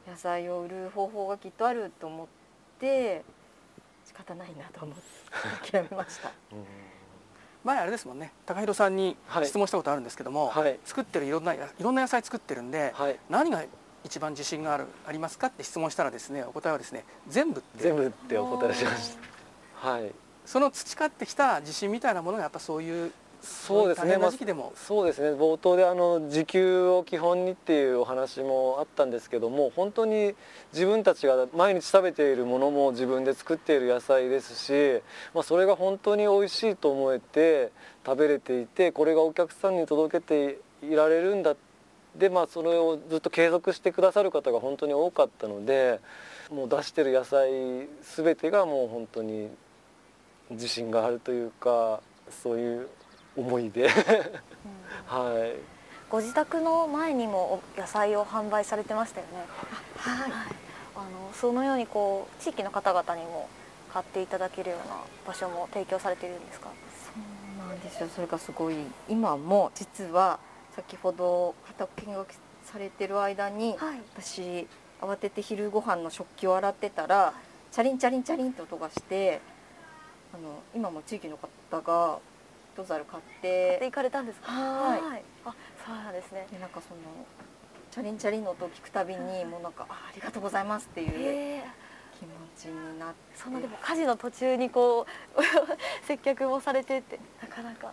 [0.07, 2.27] 野菜を売る方法がきっとあると思っ
[2.79, 3.23] て
[4.05, 4.97] 仕方ないなと思っ
[5.63, 6.31] て諦めました。
[6.51, 6.90] うん
[7.63, 8.31] 前あれですもんね。
[8.45, 9.45] 高弘さんにはい。
[9.45, 10.79] 質問したことあるんですけども、はい。
[10.83, 13.19] 作ってるいろんないろんな野菜作ってるんで、はい。
[13.29, 13.63] 何が
[14.03, 17.83] 一番自信があるありますかって質問したらですねお答えはですね全部って。
[17.83, 19.15] 全部ってお答えしまし
[19.81, 19.89] た。
[19.89, 20.11] はい。
[20.45, 23.11] その培ってきた自信みたいなものがやっぱそういう
[23.41, 24.31] そうですね、まあ
[24.75, 25.29] そうですね。
[25.31, 30.35] 冒頭であの時給を基本にっていうお話もあったんですけども本当に
[30.73, 35.01] 自分たちが毎日食べているものも自分で作っている野菜ですし、
[35.33, 37.71] まあ、それが本当に美味しいと思えて
[38.05, 41.55] 食べれていてこれがお客さんに届けていられるんだ
[42.15, 45.99] でまあそれをずっと継続してくださる方が本当に多かったので
[46.51, 49.49] もう出してる野菜全てがもう本当に
[50.51, 52.87] 自信があるというかそういう
[53.35, 53.87] 思いで
[55.05, 55.59] はい。
[56.09, 59.45] ご自宅の前にもお野菜を販売されてましたよね。
[59.97, 60.31] はい。
[60.93, 63.47] あのそのようにこう地域の方々にも
[63.93, 64.95] 買っていただけるような
[65.25, 66.69] 場所も提供されているんですか？
[67.05, 67.11] そ
[67.65, 68.09] うなんですよ。
[68.13, 68.75] それがすごい
[69.07, 70.39] 今も実は
[70.75, 72.33] 先ほど畑見学
[72.65, 74.01] されてる間にはい。
[74.15, 74.67] 私
[75.01, 77.33] 慌てて昼ご飯の食器を洗ってたら
[77.71, 79.41] チャリンチャリンチャリンって音がして
[80.33, 82.19] あの今も地域の方が
[82.75, 84.51] 一ざる買っでて行かれたんですか？
[84.51, 85.53] はいあ、
[85.85, 86.47] そうなんですね。
[86.51, 87.01] でなんかその
[87.91, 91.63] チャリンチャリンの音を聞くたびにもうなんかあありがとうございますっていう。
[92.19, 95.05] 気持ちになってそんなでも家事の途中にこう
[96.05, 97.91] 接客もされてってなかなか。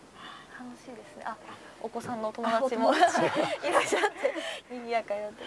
[0.58, 1.34] 楽しいですねあ
[1.82, 2.76] お子さんのお友達。
[2.76, 4.34] も いらっしゃって
[4.70, 5.44] 賑やかよって。
[5.44, 5.46] い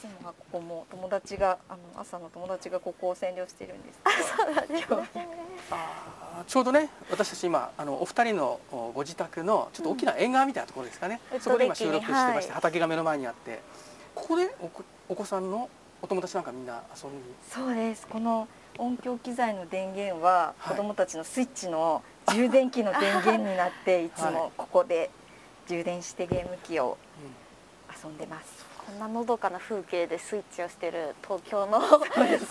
[0.00, 4.00] つもはここも友達があの朝の友達がここを占領してるんです
[4.36, 5.08] そうなんですね。
[5.70, 11.40] あーちょうどね私たち今あのお二人のおご自宅のちょっと大きな縁側みたいなところですかね、うん。
[11.40, 12.54] そこで今収録してまして、はい。
[12.54, 13.60] 畑が目の前にあって。
[14.14, 15.68] ここでお子お子さんの
[16.02, 18.06] お友達なんかみんな遊びにそうです。
[18.06, 20.76] この音響機材の電源ははい。
[20.76, 24.34] 子供たちのスイッチの充電器の電源になっていつはい。
[24.34, 25.10] もここで
[25.66, 26.96] 充電してゲーム機を
[28.04, 28.66] 遊んでます。
[28.86, 31.80] こんなのどかな風景でスイッチをしてる東京の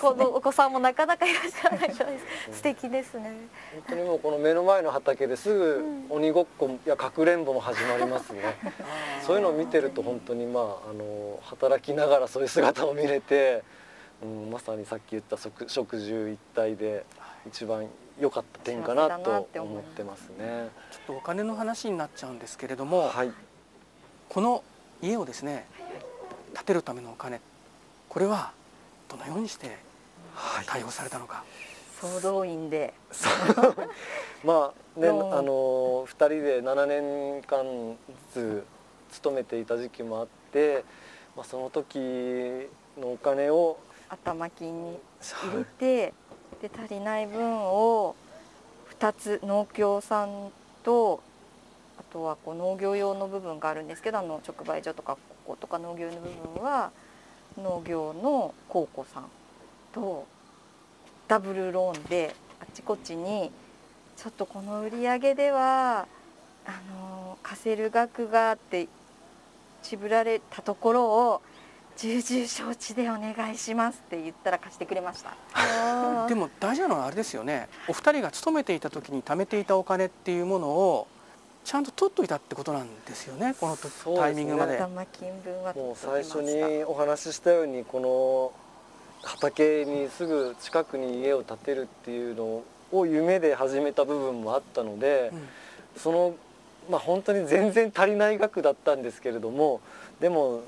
[0.01, 2.25] このお子さんもなかなかいらっしゃらないじゃないです。
[2.51, 3.31] か素敵ですね。
[3.73, 8.41] 本当にもうこの目の前の畑ですぐ鬼ごっこやかくれんぼも始まりますね。
[9.25, 13.63] そういうのを見てると本当にまああの働きながらそういう姿を見れて、
[14.21, 17.05] うん、まさにさっき言った食食住一体で
[17.47, 17.87] 一番
[18.19, 20.69] 良かった点かなと思ってますね。
[21.05, 23.31] ちょっとお金の話になっちゃうんですけれども、はい、
[24.29, 24.63] この
[25.01, 25.65] 家をですね
[26.53, 27.41] 建てるためのお金
[28.09, 28.51] これは
[29.09, 29.77] どのようにして
[30.35, 30.65] はい。
[30.65, 31.43] 対応されたのか、
[32.01, 32.93] 総動員で。
[34.43, 37.97] まあねあのの2人で7年間
[38.33, 38.65] ず
[39.09, 40.83] つ勤めていた時期もあって、
[41.35, 41.97] まあ、その時
[42.97, 43.77] のお金を
[44.09, 46.13] 頭金に入れて
[46.61, 48.15] で足りない分を
[48.99, 50.51] 2つ農協さん
[50.85, 51.21] と
[51.97, 56.29] あとはこう農業用の部分があるんですけどあの直売所とかこことか農業用の部
[56.59, 56.91] 分は
[57.57, 59.25] 農業の高校さん
[59.93, 60.27] と
[61.27, 63.51] ダブルローンであちこちに
[64.15, 66.07] ちょっとこの売り上げでは
[66.65, 68.87] あの貸せる額があって
[69.81, 71.41] 渋られたところを
[71.97, 75.35] 重々承知でお願いしますって言ったら貸してくれました。
[76.27, 77.69] でも大事なのはあれですよね。
[77.87, 81.07] お二人が勤めていた時に貯めていたお金っていうものを
[81.63, 83.55] ちゃんと取っといたってことなんですよね。
[83.59, 83.77] この
[84.17, 84.77] タイミングまで。
[84.77, 88.51] 頭金分はもう最初にお話ししたようにこの
[89.23, 95.49] 畑にすぐ近くに家を建てるっていうのを夢で始めた部分もあったので、うん。
[95.97, 96.35] その
[96.89, 99.81] まあ本当に全然足りない額だったんですけれども
[100.19, 100.61] でも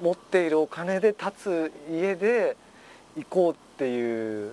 [0.00, 2.56] 持っているお金で建つ家で
[3.16, 4.52] 行こうっていう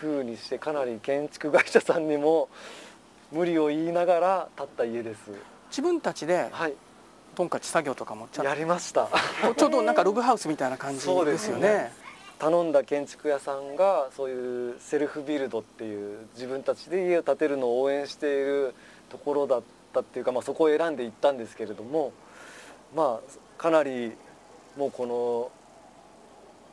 [0.00, 2.48] 風にしてかなり建築会社さんにも
[3.30, 5.30] 無理を言いながら建った家です。
[5.70, 6.74] 自分たちではい、
[7.34, 9.08] トンカチ作業とかもやりました。
[9.42, 11.92] とちょうどなんかログハウスみたいな感じでよねね。
[12.38, 18.74] 頼んだ建築屋さんがそういうセルフビルドっていう自分たちで家を建てるのを応援している
[19.10, 19.62] ところだっ
[19.94, 22.12] たっていうか、まあ、そこを選んで行ったんですけれども
[22.96, 24.12] まあかなり
[24.76, 25.06] もうこ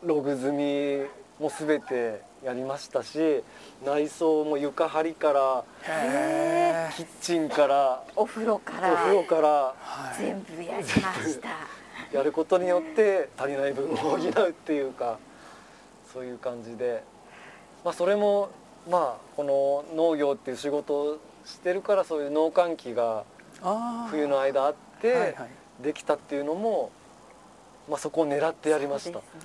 [0.04, 1.04] のログ積み
[1.39, 3.43] も全てやりましたし
[3.86, 10.22] 内装も床張りからへキッチンからお風呂からお風呂からはい。
[10.22, 11.50] 全部やりました。
[12.14, 15.20] やることによって足りない分を補うっていうか
[16.12, 17.04] そういう感じで、
[17.84, 18.50] まあ、それも
[18.89, 23.26] まあこの農業っていう仕事をしてるからそういう農閑期が
[24.10, 25.36] 冬の間あって
[25.82, 26.91] できたっていうのも、
[27.90, 29.42] まあ、そこを狙ってやりましたですね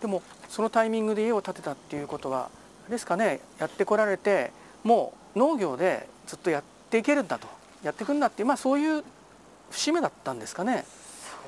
[0.00, 2.50] でもそのタイミングで家を建てたっていうことは
[2.88, 4.52] ですかねやってこられて
[4.84, 7.48] もう農業でずっとやっていけるんだと
[7.82, 9.04] やっていくんだっていうまあそういう
[9.70, 10.84] 節目だったんですかね。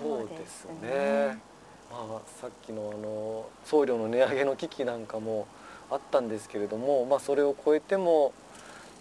[0.01, 1.39] そうですね。
[1.91, 5.47] まあ、さっきのあの送料の値上げの危機なんかも
[5.91, 8.33] あったんですけれども、まあ、それを超えても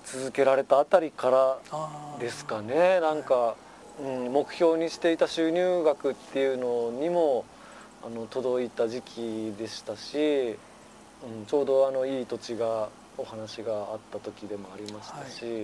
[0.05, 3.55] 続けられたあたりからですかねなんか、
[3.99, 7.45] うん、目標にしていた収入額っていうのにも
[8.05, 10.55] あの届いた時期でしたし、
[11.23, 15.61] うん、ちょうどあのいい土地がお話があった時でもありましたし、うん。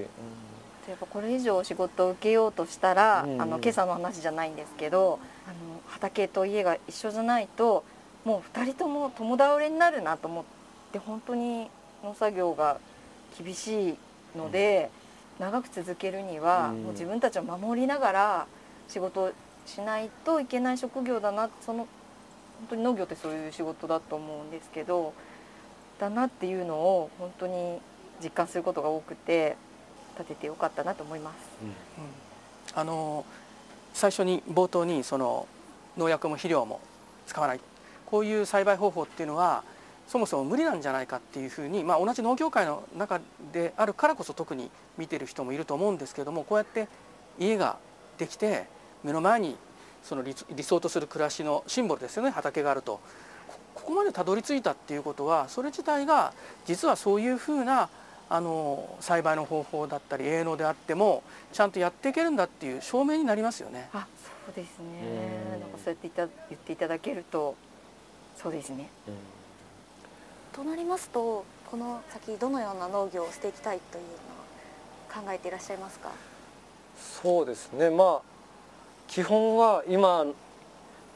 [0.90, 7.86] やっぱこれ以上仕事を受けようとしたら、あの今朝の話じゃないんですけどあの畑と家が一緒じゃないと
[8.26, 10.44] もう2人とも共倒れになるなと思っ
[10.92, 11.70] て本当に
[12.04, 12.80] 農作業が
[13.42, 13.98] 厳しい
[14.36, 14.90] ので、
[15.40, 16.84] 長く続けるには、うん。
[16.84, 18.48] もう自分たちを守りながら
[18.88, 19.32] 仕事を
[19.66, 21.88] しないといけない職業だなその
[22.60, 25.14] 本当に農業ってそういう仕事だと思うんですけど
[26.00, 27.80] だなっていうのを本当に
[28.22, 29.58] 実感することが多くて
[30.18, 31.36] 立ててよかったなと思います。
[31.64, 32.80] うん。
[32.80, 33.26] あの
[33.94, 35.48] 最初に冒頭にその
[35.98, 36.80] 農薬も肥料も
[37.28, 37.60] 使わない。
[38.06, 39.64] こういう栽培方法っていうのは
[40.08, 46.88] そもそも無理なんじゃないかっていうふうに、まあ、同じ農業界の中であるからこそ特に見てる人もいると思うんですけれどもこうやって
[47.40, 47.78] 家が
[48.18, 48.68] できて
[49.04, 49.56] 目の前に
[50.04, 53.00] その理理想とする暮らしのシンボルですよね畑があると
[53.48, 56.34] こここまでたどり着いたっていうことはそれ自体が
[56.66, 57.90] 実はそういうふうな
[58.30, 63.90] あの栽培の方法だったり営農であってもちゃんとやっていけるんだっていう証明になりますよね。
[63.94, 64.08] あ
[64.46, 67.56] そうですねなんかそうやっていた言っていただけると
[68.36, 68.90] そうですね。
[70.54, 74.10] となりますとこの先どのような農業をしていきたいというの
[75.18, 76.12] は考えていらっしゃいますか？
[76.96, 77.90] そうですね。
[77.90, 78.34] まあ
[79.08, 80.26] 基本は今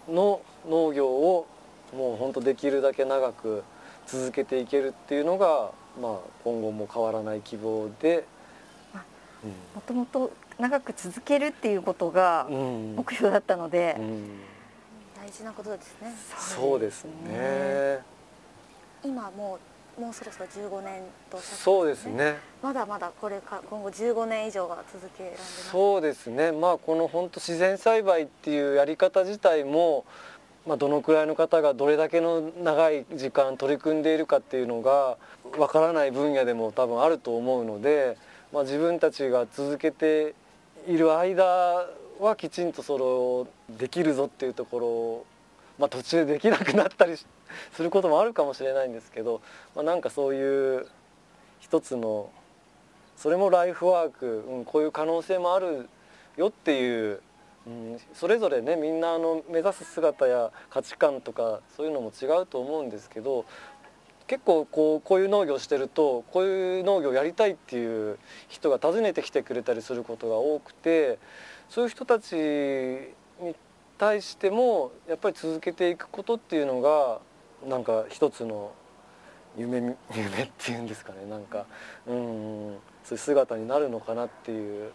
[0.10, 1.48] の農業を
[1.96, 3.64] もう本当できるだけ長く
[4.08, 5.72] 続けていけるっていうのが、
[6.02, 8.26] まあ、今後も変わらない希望で
[9.74, 14.30] もともと長く続けるっていうことが目標だったので、うんうん、
[15.16, 16.14] 大事なことですね。
[16.38, 18.17] そうですね
[19.04, 19.60] 今も
[19.98, 22.36] うもうそろそろ15年と、ね、そうですね。
[22.62, 26.52] まだまだこれか今後15年以上は続けられるそうですね。
[26.52, 30.06] まあこの本当自然栽培っていうやり方自体も
[30.68, 35.18] まあ、どのくらいの方がどれだけの長い時間取り組んでいるかっていうのが
[35.58, 38.18] わからない分野でも多分あると思うので、
[38.52, 40.36] まあ、自分たちが続けて
[40.86, 41.46] いる間
[42.20, 43.48] はきちんとそれを
[43.80, 45.26] できるぞっていうところを、
[45.80, 47.16] まあ、途中でできなくなったり
[47.74, 49.42] することもあるかもしれないんですけど、
[49.76, 50.88] まあ、なんかそういう
[51.60, 52.30] 一つの
[53.16, 55.90] それもライフワーク、うん、こういう可能性もある
[56.38, 57.22] よっていう
[57.68, 63.46] うん、それぞれねみんなあの目指す姿や価値観とかそういうのも違うと思うんですけど
[64.26, 68.18] 結構こうこういう農業してるとこういう農業やりたいっていう
[68.48, 71.20] 人が訪ねてきてくれたりすることが多くて
[71.70, 73.56] そういう人たちに
[73.98, 77.20] 対してもやっぱり続けていくことっていうのが
[77.66, 78.72] なんか一つの
[79.58, 79.78] 夢
[80.14, 81.66] 夢っていうんですかねなんか
[82.06, 84.92] うんそういう姿になるのかなっていう。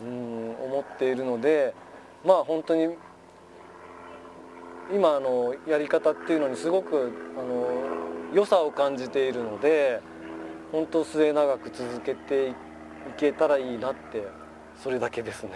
[0.00, 1.74] うん思っているので
[2.24, 2.96] まあ本当に
[4.92, 7.68] 今のやり方っていうのにすごくあの
[8.34, 10.00] 良さを感じているので
[10.72, 12.54] 本当末永く続けてい
[13.16, 14.26] けたらいいなって
[14.82, 15.50] それだけですね。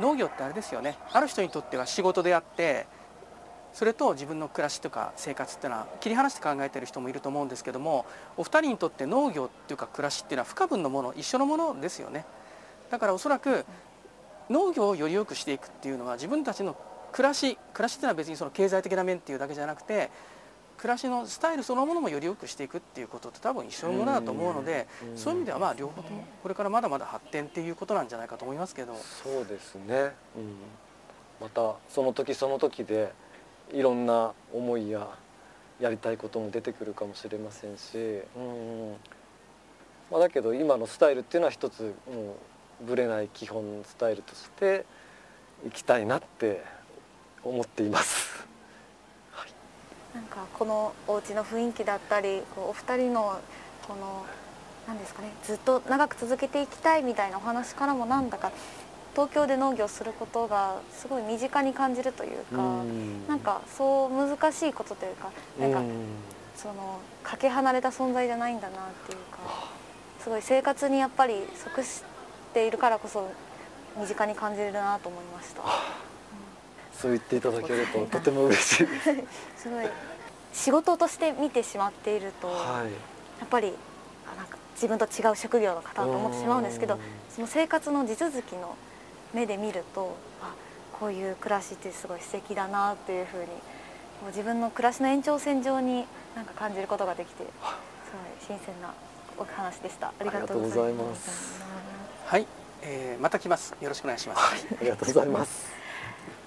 [0.00, 2.88] うん、農業ってあれですよねある人にとっては仕事であって
[3.72, 8.06] それと自分の暮らしとか生活っていうのは切り離して考えてる人もいると思うんですけども
[8.36, 12.24] お二人にとって農業っていうか暮らしっていうのは不可分のもの一緒のものですよね。
[12.90, 13.64] だからおそらく
[14.50, 16.76] 農業をより良くしていくっていうのは自分たちの
[17.12, 20.10] 暮らし暮らしっていうのは別にその経済的な面っていうだけじゃなくて
[20.78, 28.94] 暮らしのスタイルそのものもより良くしていくっていうことって多分一緒のものだと思うのでそういう意味ではまあ両方ともこれからまだまだ発展っていうことなんじゃないかと思いますけど。
[28.94, 30.56] そうですね、うん、
[31.40, 33.12] またその時その時で
[33.72, 35.08] いろんな思いや
[35.80, 37.96] やりたいことも出てくるかもしれませんし、
[38.36, 38.96] うん
[40.10, 42.36] まあ、だけど今のスタイルっていうのは一つも
[42.82, 44.84] うぶれない基本スタイルとして
[45.66, 46.62] いきたいなって
[47.42, 48.46] 思っています。
[49.32, 49.52] はい、
[50.14, 53.38] なんかこのお家の雰囲気だったりお二人の
[53.86, 54.24] この
[54.86, 58.50] 何ですかねずっと長く続けていきたいみたいなお話からもなんだか
[59.18, 62.84] 東京で農業することがすごい身近に感じるというか
[63.26, 65.82] なんかそう難しいことというかなんか
[66.54, 69.38] そのかけ離れた存在じゃないんだなっていうか
[70.20, 72.04] すごい生活にやっぱり即し
[72.54, 73.28] ているからこそ
[74.00, 75.68] 身近に感じるなと思いました、うん、
[76.92, 79.00] そう言っていただけるととても嬉しいで
[79.56, 79.62] す。
[79.66, 79.86] すごい
[80.52, 82.56] 仕事として見てしまっていると、はい、
[83.40, 83.72] やっぱり
[84.36, 87.00] なんか自分と違う職業の方と思ってしまうんですけど
[87.34, 88.76] その生活の地続きの
[89.34, 90.54] 目で見るとあ
[90.98, 93.52] こういう暮らしってすごい素敵だなっていうふうにも
[94.24, 96.04] う自分の暮らしの延長線上に
[96.34, 97.46] なんか感じることができてす
[98.48, 98.92] ごい新鮮な
[99.36, 100.08] お話でした。
[100.08, 101.62] ありがとうございます。
[102.26, 102.46] はい、
[102.82, 103.74] えー、また来ます。
[103.80, 105.78] よろしくお願いします、はい、ありがとうございます。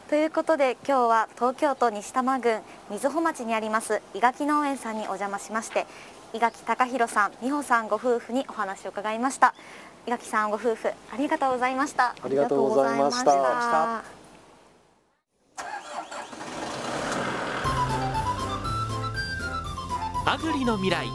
[0.10, 2.60] ということで今日は東京都西多摩郡
[2.90, 5.88] 瑞穂町にあります伊垣農園さんにお邪魔しまして
[6.34, 9.54] 伊垣隆弘さん美穂さんご夫婦にお話を伺いました
[10.08, 12.16] 伊垣さんご夫婦ありがとうございました。
[12.24, 14.04] ありがとうございました。
[20.24, 21.08] アグリの未来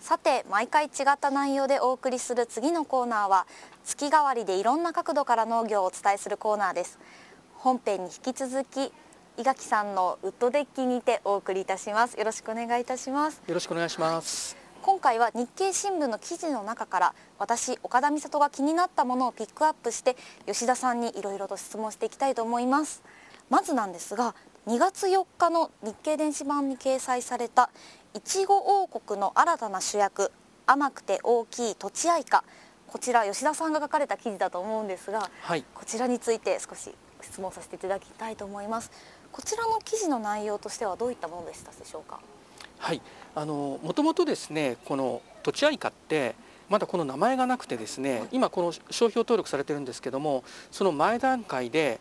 [0.00, 3.46] さて毎回違った内容でお送りする次のコーナーは
[3.84, 6.98] 月替わりでいろんな角度から農業をお伝えするコーナーです。
[7.56, 8.92] 本編に引き続き
[9.36, 12.18] 伊垣さんのウッドデッキにてお送りいたします。
[12.18, 13.42] よろしくお願いいたします。
[13.46, 20.14] よろしくお願いします今回は日経新聞の記事の中から私岡田美里が気になったものをピックアップして
[20.46, 23.02] 吉田さんにいろいろと質問していきたいと思います。
[23.48, 24.34] まずなんですが
[24.66, 27.70] 2月4日の日経電子版に掲載された
[28.12, 30.30] いちご王国の新たな主役
[30.66, 32.44] 甘くて大きいとちあいか
[32.86, 38.90] こちら吉田さんが書かれた記事だと思うんですが、はい、こちらについて少し質問させていただきたいと思います。
[39.32, 42.20] こちらの記事の内容としてはどういったものでしたでしょうか？
[42.84, 43.00] はい。
[43.34, 46.34] あのもともとですねこの土地愛花って
[46.68, 51.98] まだこの名前がなくてですね今この商標登録されてるんですけどもその前段階で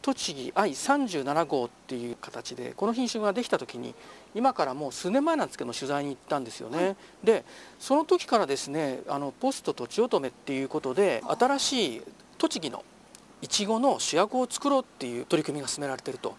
[0.00, 3.94] 栃木愛37号っていう形でこの品種ができた時に
[4.34, 7.44] 今からもう数年前なんですけど取材に行ったんですよね、はい、で
[7.78, 12.02] その時からですねあのポストとちおとめっていうことで新しい
[12.38, 12.84] 栃木の
[13.42, 16.36] いちごの主役を作ろうっていう取り組みが進められていると。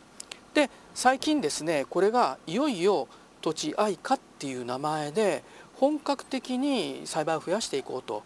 [0.56, 3.08] で最近ですねこれがいよいよ
[3.44, 5.44] 土地愛花っていう名前で
[5.76, 8.24] 本格的に栽培を増やしていこうと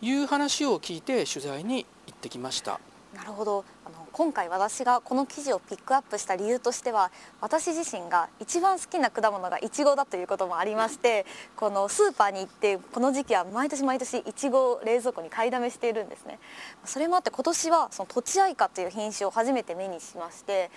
[0.00, 2.78] いう話を聞いて取材に行ってきました。
[3.12, 7.10] なるほどあの今回私がこの記事をピックアップした理由としては
[7.40, 11.26] 私自身が一番好きな果物がいちごだということもありまして
[11.56, 16.38] このスーパーに行ってこの時期は毎年毎年いちごを冷蔵庫に買いだめしているんですね。
[16.84, 20.70] それもあって今年はそのとちあいかという品種を初めて目にしまして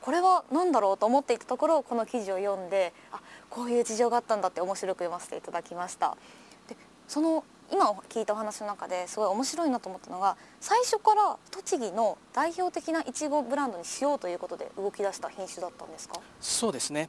[0.00, 6.16] これは何だろうと思っていたところこの記事を読んであこういう事情があったんだって面白く読ませていただきました。
[6.68, 6.76] で
[7.08, 16.20] その今聞いたお話の中ですごい面白いなと思ったのが最初から栃木の代表的ないちごブランドにしようということで動き出した品種だったんですか？
[16.38, 17.08] そうですね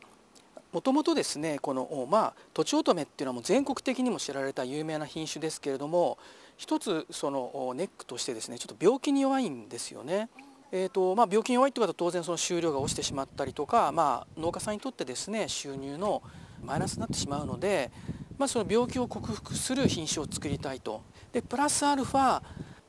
[0.72, 6.18] もともとですねこのまあとちおとめっていうのはもう全国的にも知られた有名な品種ですけれども
[6.56, 10.30] 一つそのネックとしてですねちょっと病気に弱いんですよね。
[10.72, 16.24] えーとまあ、病気に弱いということは当然その収量が落ちてしまったりとか、まあ、農家さんにとってですね収入の
[16.64, 17.92] マイナスになってしまうので
[18.38, 21.02] まあ、その病気を克服する品種を作りたいと。
[21.32, 22.42] でプラスアルファ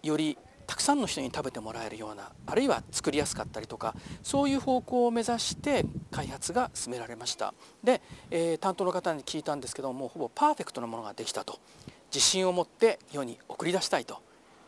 [0.03, 0.37] より
[0.67, 7.55] たくさんの人に食べてもらえるようなあるいは作りやすかったりとかそういう方向を目指して開発が進められました。
[7.83, 11.59] で、えー、担当の方に聞いたんですけどもほぼパーフェクトなものができたと。
[12.13, 14.23] 自信を持って世に送り出したいと。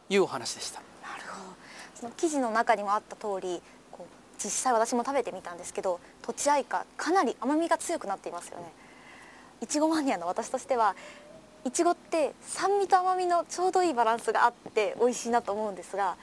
[0.09, 0.81] いうお話でした。
[1.03, 1.57] なるほど。
[1.95, 3.61] その記事の中にもあった通り
[3.91, 8.65] こう実際私も食べてみたんですけどとちあいかかなり甘みが強くなっていますよね。
[9.61, 10.95] いちごマニアの私としては
[11.65, 16.17] いちごって酸味と甘みのちょうどいいバランスがあって美味しいなと思うんですが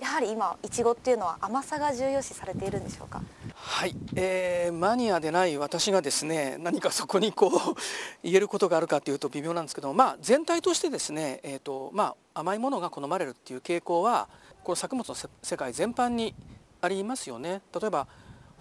[0.00, 3.22] やはり今いちごっていうのは甘さが重要視されているんでしょうか？
[3.54, 7.50] はい、えー、マニアでない私がですね 何かそこにこう
[8.22, 14.28] 言えることがあるかというと微妙なんですけどまあ全体としてですね、えーとまあ、甘いものが好まれるっていう傾向は
[14.62, 16.34] この作物の世界全般に
[16.82, 17.62] ありますよね。
[17.78, 18.06] 例えば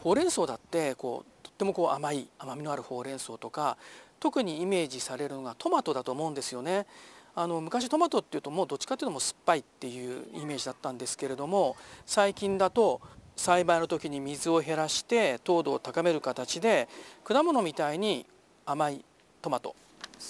[0.03, 3.77] ほうれん草だってこうとってもこう甘い甘みのあるほうれん草とか
[4.25, 6.87] 特にイメージされるのがトマトだと思うんですよね。
[7.35, 11.75] あの昔トマトっていうともうどっちかっていうともう酸っぱいっていうイメージだったんですけれども
[12.07, 13.01] 最近だと
[13.35, 16.87] 栽培の時に水を減らして糖度を高める形で
[17.23, 18.25] 果物みたいに
[18.65, 19.05] 甘い
[19.43, 19.75] トマト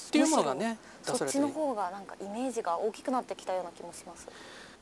[0.10, 4.28] っていうものがね出されてそっちの方がなんかイメージが大きくなってきたような気もします。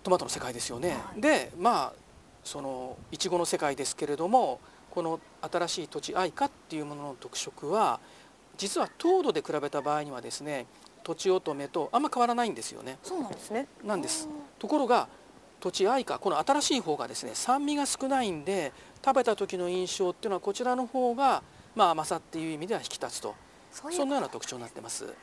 [0.01, 1.93] トマトの世界ですよね、はい、でまあ
[2.43, 4.59] そのいちごの世界ですけれども
[4.89, 7.99] この新しい土地愛花っていうものの特色は
[8.57, 10.67] 実は糖度で比べた場合にはですね
[11.03, 12.97] とちおとめとあんま変わらないんですよね。
[13.03, 13.67] そうなんですね。
[13.83, 14.29] なんです。
[14.59, 15.07] ところが
[15.59, 18.71] 土地愛花この新しい方がですね酸味が少ないんで
[19.03, 21.41] 食べた時の印象っていうのはこちらの方が、
[21.75, 23.35] まあ、甘さっていう意味では引き立つと。
[23.71, 25.13] そんなような特徴になってます。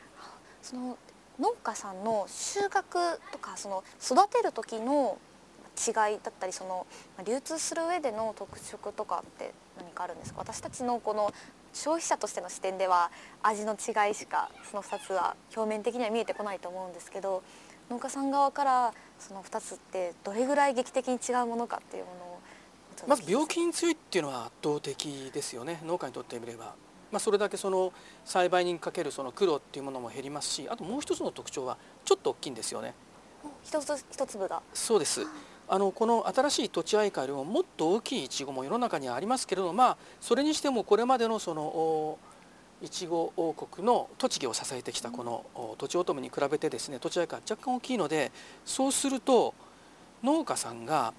[0.60, 0.98] その
[1.38, 5.18] 農家さんの収穫とかその育てる時の
[5.78, 6.86] 違いだったりその
[7.24, 10.40] 流通する上での特色とかって何かあるんですか？
[10.40, 11.32] 私たちのこの
[11.72, 13.10] 消費者としての視点では
[13.42, 17.42] 味の違いしかその2つは表面的には見えてこないと思うんですけど
[17.90, 22.40] 農家さん側からその2つってどれぐらい劇的に違うものかっていうものを
[23.06, 26.74] まず病気に強いっていうのは圧倒的ですよね農家にとってみれば。
[27.10, 27.92] まあ、それだけその
[28.24, 32.94] 栽培にかけるその苦労っていうものも減りますしあともう一つの特徴はちょっと大きいんですよね。
[33.64, 35.26] 一つ一粒がそうです
[35.72, 42.18] あのこの新しい土地愛花よりももっと大きいいちごも世の中にはありますけれども、まあ、それにしてもこれまでのその
[42.82, 48.32] いちご王国の栃木を支えてきたこのとちおとめに比べてですね土地愛花若干大きいので
[48.64, 49.54] そうすると
[50.24, 51.14] 農家さんが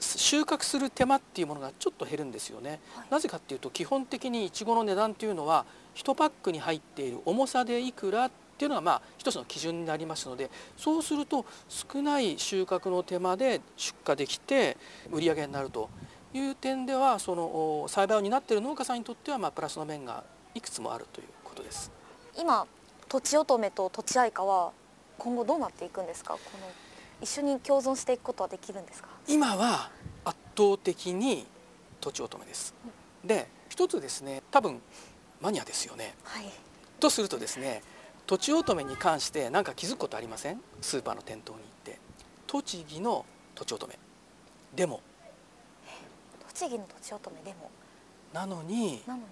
[0.00, 14.76] 収穫する手間っていうものがちょっと減るんですよね、はい、なぜかっていうと基本的にいちごの値段っていうのは1パックに入っている重さでいくらっていうのがまあ一つの基準になりますのでそうすると少ない収穫の手間で出荷できて
[15.12, 15.88] 売り上げになると
[16.34, 20.24] いう点ではその栽培を担っている農家さんにとってはまあプラスの面が
[20.56, 21.92] いくつもあるということです。
[22.36, 22.66] 今
[23.08, 24.72] とちおとめととちあいかは
[25.18, 26.34] 今後どうなっていくんですか？
[26.34, 26.68] この
[27.22, 29.08] 一緒に共存していくことはできるんですか？
[29.28, 29.88] 今は
[30.24, 31.46] 圧倒的に
[32.00, 32.74] とちおとめです、
[33.22, 34.80] うん、で一つですね多分
[35.40, 36.44] マニアですよね、はい、
[36.98, 37.82] とするとですね
[38.28, 40.60] とちおとめに関して何か気づくことありません？
[40.82, 41.98] スーパーの店頭に行って。
[42.46, 43.24] 栃木の
[43.54, 43.98] とちおとめ
[44.76, 45.00] でも。
[46.48, 47.70] 栃木のとちおとめでも。
[48.34, 49.02] なのに。
[49.06, 49.24] なのに？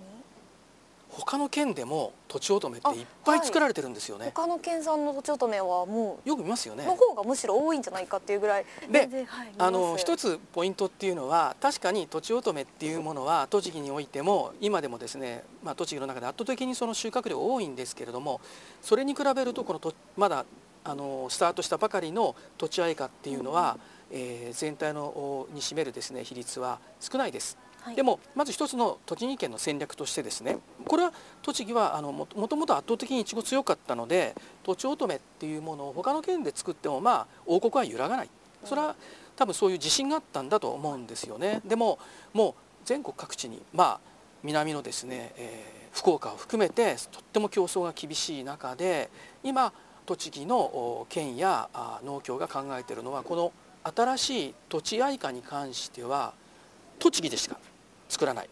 [1.10, 6.84] 他の県でもとちおとめっていっぱい作られてるんですよね、他の県産のとちおとめはもよく見ますよね。
[6.84, 8.66] うの方がむしろ多いんじゃないかっていうぐらい。
[8.90, 9.06] では
[9.44, 9.48] い。
[9.48, 18.40] 見あの一つポイントっていうのは確かにとちおとめっていうものは栃木においても今でもですね、まあ、栃木の中で圧倒的にその収穫量多いんですけれども
[18.82, 20.44] それに比べるとこのとまだ
[20.84, 23.78] あのスタートしたばかりのとちあいかっていうのは、
[24.10, 27.58] えー全体のおに占めるですね比率は少ないです。
[27.94, 31.12] でもまず一つの栃木県の戦略としてですねこれは
[31.42, 38.30] 栃木はあのももともと圧倒的にいちご強かったのでとちおとめっていうものを他の県で作ってもまあ王国は揺らがない。
[38.64, 38.96] それは
[39.36, 41.60] 多分そういう自信があったんだと思うんですよね。
[41.64, 41.98] でも
[42.32, 44.00] もう全国各地にまあ
[44.42, 49.08] 南のですね、えー福岡を含めてとっても競争が厳しい中で
[49.42, 49.72] 今
[50.04, 51.70] 栃木の県や
[52.04, 56.34] 農協が考えているのはこの新しい土地愛花に関しては
[56.98, 57.56] 栃木でしか
[58.16, 58.48] 作らない。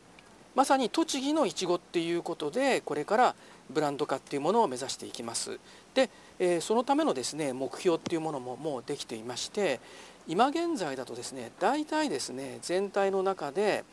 [0.54, 3.34] まさに栃木のいちごっていうことでこれから
[3.70, 5.58] ブランド化っていうものを目指していきます。
[5.94, 9.80] で、えーそのためのですね目標っていうものももうできていまして
[10.28, 13.84] 今現在だとですね大体ですね全体の中で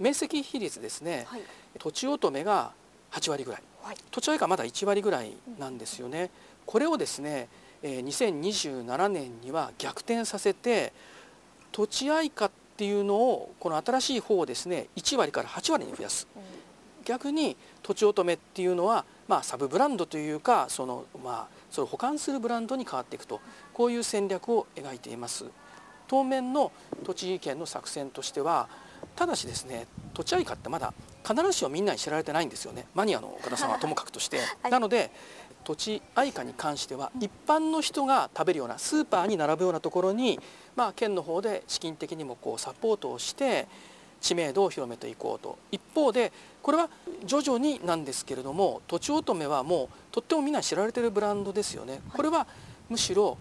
[0.00, 1.42] 面積比率ですねはい。
[1.78, 2.72] とちおとめが
[3.12, 3.62] 8割ぐらい。
[3.84, 3.96] はい。
[4.10, 6.30] 土地愛花まだ1割ぐらいなんですよね。
[6.66, 7.48] これをですね、
[7.84, 10.92] えー2027年には逆転させて
[11.70, 12.50] 土地愛花っ
[12.80, 16.26] ていうのをこの新しい方をですね1割から8割に増やす。
[16.34, 16.42] うん。
[17.04, 23.42] 逆にとちおとめっていうのは、まあ、サブブランドというかその、まあ、それを保管するブランドに変わっていくと。
[23.74, 25.44] こういう戦略を描いています。
[26.08, 26.72] 当面の
[27.04, 28.70] 栃木県の作戦としては
[29.14, 32.86] ただしですね土地愛花ってまだ必ずしもみんなに知られてないんですよね。
[32.94, 34.70] マニアの岡田さんはともかくとして、 はい。
[34.70, 35.10] なので
[35.64, 40.40] 土地愛花に関しては一般の人が食べるようなスーパーに並ぶようなところに、
[40.80, 43.68] まあ、県の方で資金的にもこうサポートをして
[44.18, 45.58] 知名度を広めていこうと。
[45.70, 46.88] 一方でこれは
[47.26, 52.00] 徐々になんですけれどもとちおとめはもうとってもみんな知られてるブランドですよね。
[52.14, 52.46] これは
[52.88, 53.36] むしろ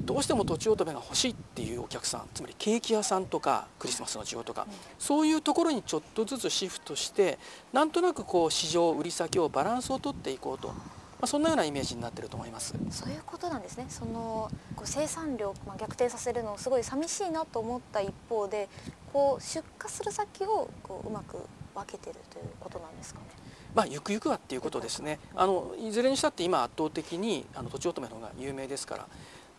[0.00, 4.66] どうしてもとちおとめが欲しいっていうお客さんつまりケーキ屋さんとかクリスマスの需要とか、
[4.98, 7.38] そういうところにちょっとずつシフトして
[7.74, 10.72] なんとなくこう市場売り先をバランスを取っていこうと、
[11.20, 12.74] まあ、そんなようなイメージになってると思います。
[12.90, 18.68] そういうことなんですねそのこう生産量、まあ、逆転させるのすごい寂しいなと思った一方で
[19.12, 21.38] こう出荷する先をこううまく
[21.74, 23.26] 分けてるということなんですかね。
[23.74, 29.06] まあ、ゆくゆくはっていうことですねあのいずれにしたって今圧倒的にあのとちおとめの方が有名ですから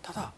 [0.01, 0.33] ただ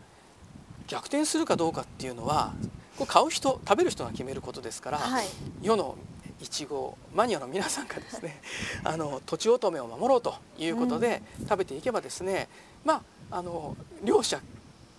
[0.87, 2.53] 逆転するかどうかっていうのは
[2.97, 5.25] これ買う人食べる人が決めることですから、はい
[5.61, 5.95] 世の
[6.41, 8.41] いちごマニアの皆さんがですね
[8.83, 12.49] あのとちおとめを守ろうということで食べていけばですね、
[12.83, 14.41] まああの両者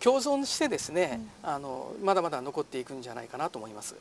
[0.01, 3.95] 共存してですね、あのまだまだ残っていくんじゃないかなと思います。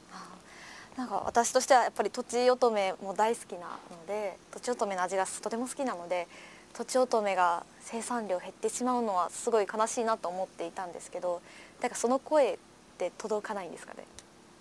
[0.98, 6.28] なんか私としてはやっぱりとちおとめも大好きなのでとちおとめの味がとても好きなので
[6.74, 11.42] とちおとめが生産量減ってしまうのはすごい悲しいなと思っていたんですけど
[11.82, 12.58] なんかその声っ
[12.98, 14.04] て届かないんですかね？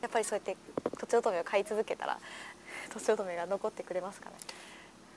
[0.03, 0.57] やっぱりそうやって
[0.99, 2.19] とちおとめを買い続けたら
[2.89, 4.37] とちおとめが残ってくれますかね。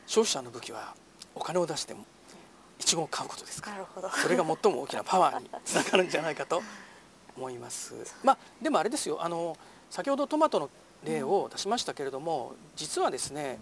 [0.06, 0.96] 消費者の武器は
[1.36, 2.06] お金を出しても
[2.80, 3.78] いちごを買うことですから。
[3.78, 4.10] なるほど。
[4.10, 6.62] それが最も大きなパワーにつながるんじゃないかと
[7.38, 7.94] 思います。
[8.24, 9.24] まあでもあれですよ。
[9.24, 9.58] あの
[9.90, 10.70] 先ほどトマトの
[11.04, 13.60] 例を出しましたけれども、実はですね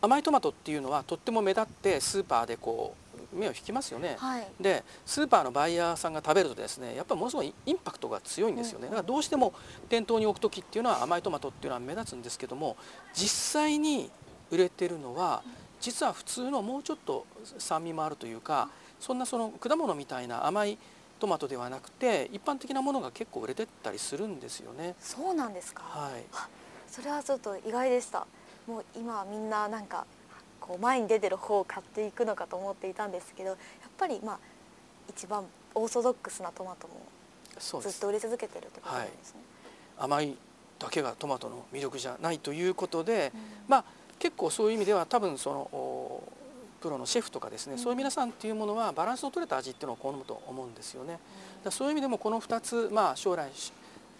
[0.00, 4.16] 甘いトマトっていうのはとっても目立ってスーパーでこう目を引きますよね。
[4.18, 4.46] はい。
[4.60, 8.86] でスーパーのバイヤーさんが食べるとですねやっぱりものすごいインパクトが強いんですよね。
[8.86, 9.52] だからどうしても
[9.88, 12.76] 店頭に置く時っていうのは甘いトマトっていうのは目立つんですけども
[13.14, 14.10] 実際に
[14.50, 15.42] 売れてるのは
[15.80, 17.26] 実は普通のもうちょっと
[17.58, 20.78] 酸味もあるというかそんなその果物みたいな甘い
[21.20, 24.94] トマトではなくて一般的なものが結構売れてったりするんですよね。
[25.00, 26.24] そうなんですか、はい、
[26.88, 28.26] それはちょっと意外でした。
[28.66, 30.06] もう今はみんななんか
[30.68, 33.56] こう前に出てる方を買っていくのかと思っていたんですけどやっ
[33.96, 34.38] ぱりまあ
[35.08, 35.44] 一番
[35.74, 39.40] オーソドックスなトマトもずっと売れ続けてるってことなんですね、
[39.98, 40.36] 甘い
[40.78, 43.32] だけがトマトの魅力じゃないということで、
[43.66, 43.84] まあ
[44.18, 46.22] 結構そういう意味では多分そのお
[46.80, 51.12] プロのシェフとかですね、そういう皆さんっていうものはバランスの取れた味っていうのを好むと思うんですよね。
[51.12, 51.20] だか
[51.64, 53.50] らそういう意味でもこの2つ、まあ、将来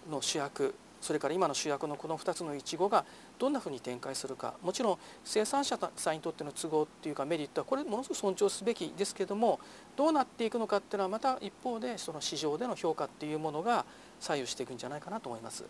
[0.09, 3.05] の主役それから今の主役のこの2つのいちごが
[3.39, 4.53] どんなふうに展開するか。
[4.61, 9.59] もちろん生産者さんにとっての都合っていうかメリットはこれものすごく尊重すべきですけども
[9.95, 13.85] どうなっていくのかっていうのはまた一方でその市場での評価っていうものが
[14.19, 15.63] 左右していくんじゃないかなと思います。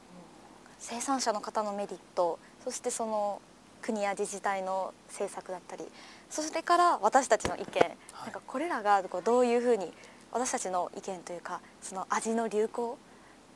[0.79, 3.41] 生産者の方のメリットそしてその
[3.81, 5.85] 国や自治体の政策だったり
[6.29, 7.65] それから私たちの意見、
[8.23, 9.91] なんかこれらがどういうふうに
[10.31, 12.97] 私たちの意見というかその味の流行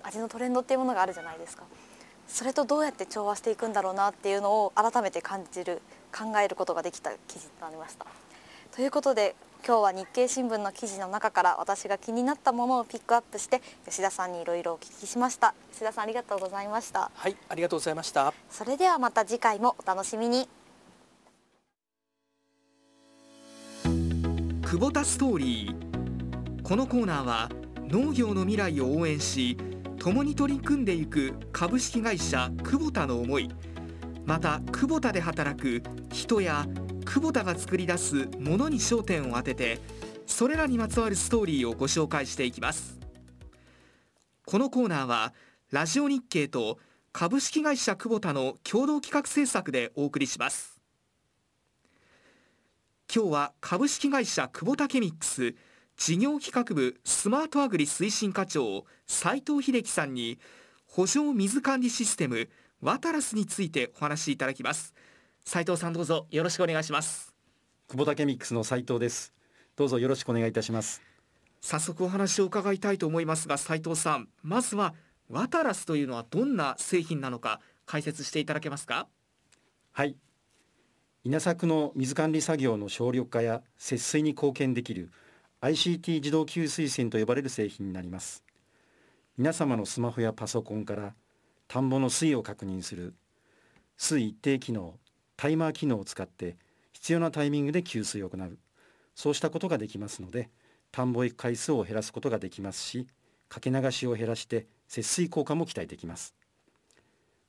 [0.04, 1.64] 味のトレンドっていうものがあるじゃないですか
[2.34, 8.08] それとどうやって調和していくんだろうなっていうのを改めて感じる考えることができた記事となりました。
[8.76, 15.54] ということで今日は日経新聞の記事の中から私が気になったものをピックアップして吉田さんにいろいろお聞きしました。
[15.74, 17.12] 吉田さんありがとうございました。
[17.14, 18.34] はいありがとうございました。
[18.50, 20.50] それではまた次回もお楽しみに。
[23.84, 26.64] 久保田ストーリー。
[26.64, 27.50] このコーナーは
[27.88, 29.56] 農業の未来を応援し
[30.04, 33.50] 共に取り組んでいく株式会社久保田の思い。
[34.26, 35.82] また久保田で働く
[36.12, 36.68] 人や
[37.06, 39.80] 久保田が作り出すものに焦点を当てて
[40.28, 43.00] それらにまつわるストーリーをご紹介していきます。
[44.46, 45.34] このコーナーは
[45.72, 46.80] ラジオ日経と
[47.14, 50.82] 株式会社久保田の共同企画制作でお送りします。
[53.10, 55.56] 今日は株式会社久保田ケミックス
[55.96, 60.40] 事業企画部スマートアグリ推進課長斉藤秀樹さんに
[60.86, 62.50] 補助水管理システム
[62.82, 64.94] ワタラスについてお話しいただきます。
[65.46, 67.34] 斉藤さんどうぞよろしくお願いします。
[67.88, 69.34] 久保田ケミックスの斉藤です。
[69.76, 71.02] どうぞよろしくお願いいたします。
[71.62, 74.94] 早速お話を伺いたいと思いますが斉藤さんまずは
[75.30, 79.08] ワタラスというのはどんな製品なのか解説していただけますか？
[79.94, 80.18] はい。
[81.24, 85.12] 稲作の水管理作業の省力化や節水に貢献できる
[85.64, 88.44] ICT 自動給水栓と呼ばれる製品になります。
[89.38, 91.14] 皆様のスマホやパソコンから
[91.70, 93.14] 田んぼの水位を確認する
[93.96, 94.96] 水一定機能
[95.38, 96.58] タイマー機能を使って
[96.92, 98.58] 必要なタイミングで給水を行う。
[99.16, 100.50] そうしたことができますので
[100.92, 103.08] 田んぼへ行く回数を減らすことができますし
[103.48, 106.36] かけ流しを減らして節水効果も期待できます。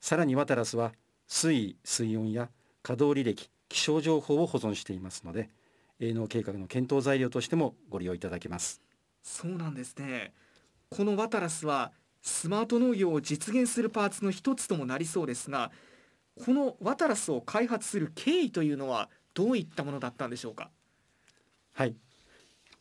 [0.00, 0.92] さらにワタラスは
[1.26, 2.48] 水位水温や
[2.84, 5.50] 稼働履歴気象情報を保存していますので
[6.00, 8.80] 営農計画の検討材料としてもご利用いただけます。
[9.22, 10.32] そうなんですね。
[10.90, 11.92] このワタラスは
[12.22, 15.70] スマート農業を実現するパーツの一つともなりそうですが
[16.44, 20.70] このワタラスを開発する経緯というのはどういったものだったんでしょうか？
[21.72, 21.94] はい。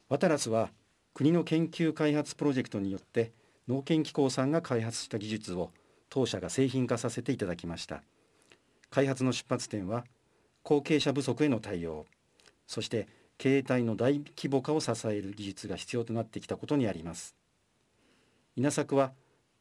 [0.09, 0.69] ワタラスは
[1.13, 3.31] 国の研究開発プロジェクトによって
[3.67, 5.71] 農研機構さんが開発した技術を
[6.09, 8.01] 当社が製品化させていただきました。
[8.89, 10.03] 開発の出発点は
[10.61, 12.05] 後継者不足への対応
[12.67, 13.07] そして
[13.37, 17.35] 経営体の大規模化を支える技術が必要となってきたことにあります。
[18.55, 19.11] 稲作は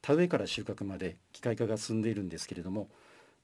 [0.03, 2.88] 田植えから収穫まで機械化が進んでいるんですけれども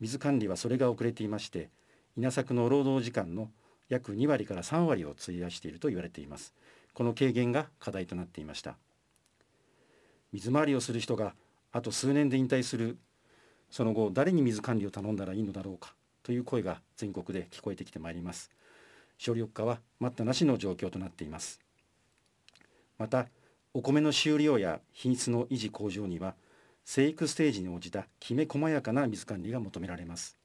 [0.00, 1.70] 水管理はそれが遅れていまして
[2.16, 3.48] 稲作の労働時間の
[3.88, 6.52] 約2割から3割を費やしていると言われています。
[6.92, 8.76] この軽減が課題となっていました。
[10.32, 11.34] 水回りをする人が
[11.72, 12.98] あと数年で引退する
[13.70, 18.50] その後誰に水管理を頼んだらいいのだろうかという声が全国で聞こえてきてまいります。
[19.18, 21.60] 省力化は待ったなしの状況となっています。
[22.98, 23.26] また
[23.74, 26.34] お米の収量や品質の維持向上には
[26.84, 30.38] 生育ステージに応じたきめ細やかな水管理が求められます。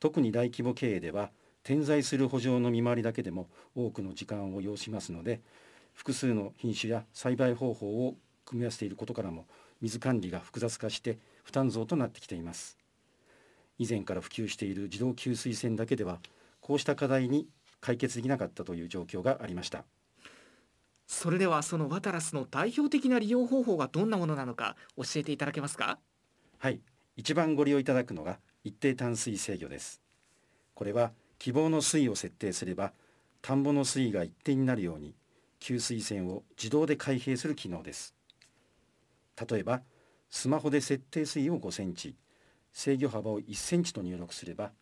[0.00, 1.30] 特に大規模経営では
[1.62, 5.40] 点在する補助の見回りだけでも多くの時間を要しますので
[5.92, 8.14] 複数の品種や栽培方法を
[8.46, 9.44] 組み合わせていることからも
[9.80, 12.78] 水管理が複雑化して負担増となってきています。
[13.78, 16.18] 以前から普及している自動給水栓だけでは
[16.60, 17.46] こうした課題に
[17.80, 19.84] 解決できなかったという状況がありました。
[21.06, 25.98] それではそのワタラスの代表的な利用方法がどんなものなのか教えていただけますか？
[26.58, 26.80] はい。
[27.16, 30.02] 一番ご利用いただくのが一定淡水制御です。
[30.74, 32.92] これは希望の水位を設定すれば
[33.40, 35.14] 田んぼの水位が一定になるように
[35.60, 38.14] 給水栓を自動で開閉する機能です。
[39.48, 39.82] 例えば
[40.30, 42.16] スマホで設定水位を5センチ
[42.72, 44.72] 制御幅を1センチと入力すれば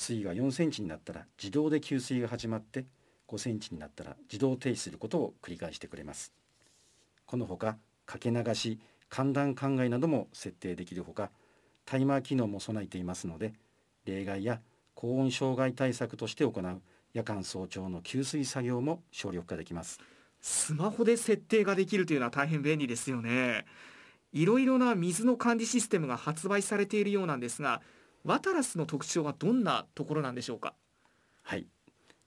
[0.00, 2.86] 水位が4センチになったら自動で給水が始まって
[3.28, 6.32] 5センチになったら自動停止することを繰り返してくれます。
[7.26, 7.76] このほか
[8.06, 8.80] かけ流し
[9.10, 11.30] 寒暖考えなども設定できるほか
[11.84, 13.52] タイマー機能も備えていますので
[14.06, 14.60] 例外や
[14.94, 16.80] 高温障害対策として行う
[17.12, 20.00] 夜間早朝の給水作業も省力化できます。
[20.40, 23.66] スマホで設定ができるというのは大変便利ですよね。
[24.32, 27.82] いろいろな水の管理システムが発売されているようなんですが
[28.24, 30.74] ワタラスの特徴はどんなところなんでしょうか？
[31.42, 31.66] はい。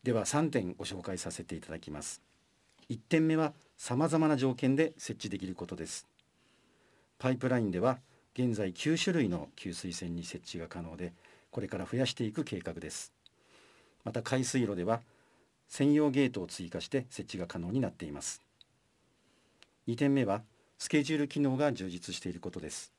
[0.02, 2.22] では3点ご紹介させていただきます。
[2.90, 6.08] 1点目は様々な条件で設置できることです。
[7.20, 8.00] パイプラインでは
[8.34, 11.14] 現在9種類の給水栓に設置が可能で
[11.52, 13.14] これから増やしていく計画です。
[14.04, 15.02] また海水路では
[15.68, 18.42] 専用ゲートを追加して設置が可能になっています。
[19.88, 20.42] 2点目は
[20.80, 22.93] スケジュール機能が充実していることです。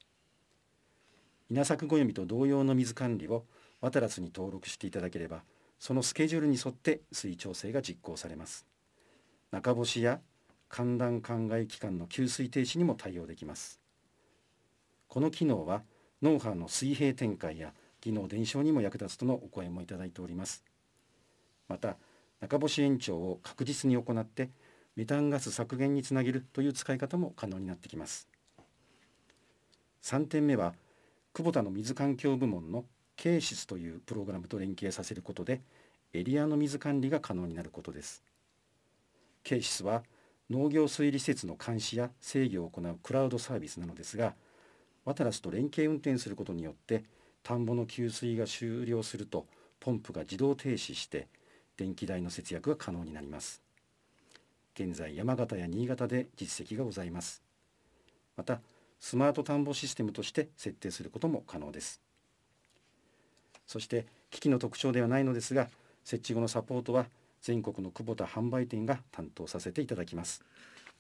[1.51, 3.45] 稲作暦と同様の水管理を
[3.81, 5.43] ワタラスに登録していただければ
[5.79, 8.67] そのスケジュールに沿って水位調整が実行されます。
[9.51, 10.21] 中干しや
[10.69, 13.81] 寒暖灌漑期間の給水停止にも対応できます。
[15.09, 15.83] この機能は
[16.23, 20.65] ノウハウの水平展開や技能伝承にも役立つとのお声もいただいております。
[21.69, 21.97] また
[22.41, 24.51] 中干し延長を確実に行って
[24.97, 28.29] メタンガス削減につなげるという使い方も可能になってきます。
[30.03, 30.75] 3点目は
[31.37, 32.85] 久保田の水環境部門の
[33.17, 35.63] K 室というプログラムと連携させることで
[36.13, 38.23] エリアの水管理が可能になることです。
[39.43, 40.05] K 室は
[40.49, 44.35] 農業水利施設の監視や制御を行うクラウドサービスなのですが
[45.05, 47.03] ワタラスと連携運転することによって
[47.43, 49.47] 田んぼの給水が終了すると
[49.81, 51.27] ポンプが自動停止して
[51.77, 53.61] 電気代の節約が可能になります。
[54.77, 57.43] 現在山形や新潟で実績がございます。
[58.37, 58.61] また
[59.05, 62.01] スマート田んぼシステムとして設定することも可能です。
[63.67, 65.69] そして機器の特徴ではないのですが
[66.05, 67.05] 設置後のサポートは
[67.43, 70.43] 全国の久保田販売店が担当させていただきます。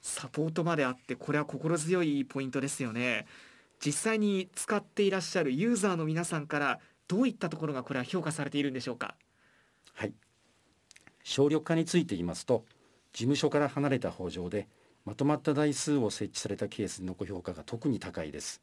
[0.02, 3.26] サポートまであってこれは心強いポイントですよね。
[3.82, 9.14] 実際に使っていらっしゃるユーザーの皆さんからどういったところがこれは評価されているんでしょうか？
[9.94, 10.12] はい。
[11.22, 12.66] 省力化について言いますと
[13.14, 14.68] 事務所から離れた法上で
[15.04, 18.62] まとまった台数を設置されたケースのご評価が特に高いです。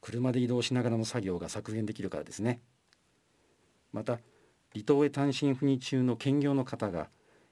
[0.00, 2.60] 車で移動しながらの作業が削減できるからですね。
[3.92, 4.18] また
[4.72, 7.08] 離島へ単身赴任中の兼業の方が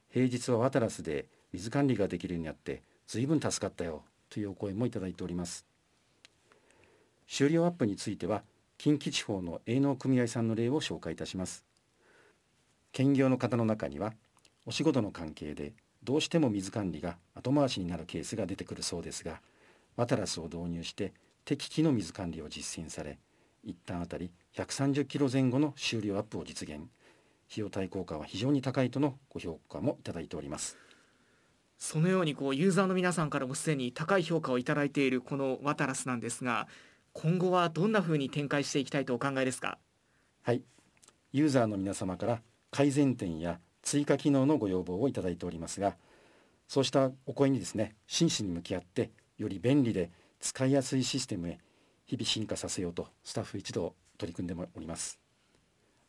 [0.09, 5.66] 平日はワタラスで水管理ができるようになって随分助かったよというお声もいただいております。
[7.28, 8.42] 終了アップについては
[8.78, 11.64] 近畿地方の営農組合さんの例を紹介いたします。
[12.92, 14.14] 兼業の方の中には
[14.66, 19.40] お仕事の関係でどうしても水管理が後回しになるケースが出てくるそうですが
[19.96, 21.12] ワタラスを導入して
[21.44, 23.18] 適期の水管理を実践され
[23.62, 26.80] 一旦あたり130キロ前後の終了アップを実現。
[27.53, 30.78] 費用対効果は非常に高いとのご評価もいただいております。
[31.78, 36.68] そのようにこうユーザーの皆さんからもすでに高い評価をいただいているこのワタラスなんですが
[37.12, 39.78] 今後はどんなふうに展開していきたいとお考えですか？
[40.42, 40.62] はい。
[41.32, 42.40] ユーザーの皆様から
[42.70, 45.96] 改善点や追加機能のご要望をいただいておりますが
[46.68, 51.58] そうしたお声にですね真摯に向き合ってより便利で使いやすいシステムへ
[52.06, 55.18] 日々進化させようとスタッフ一同取り組んでおります。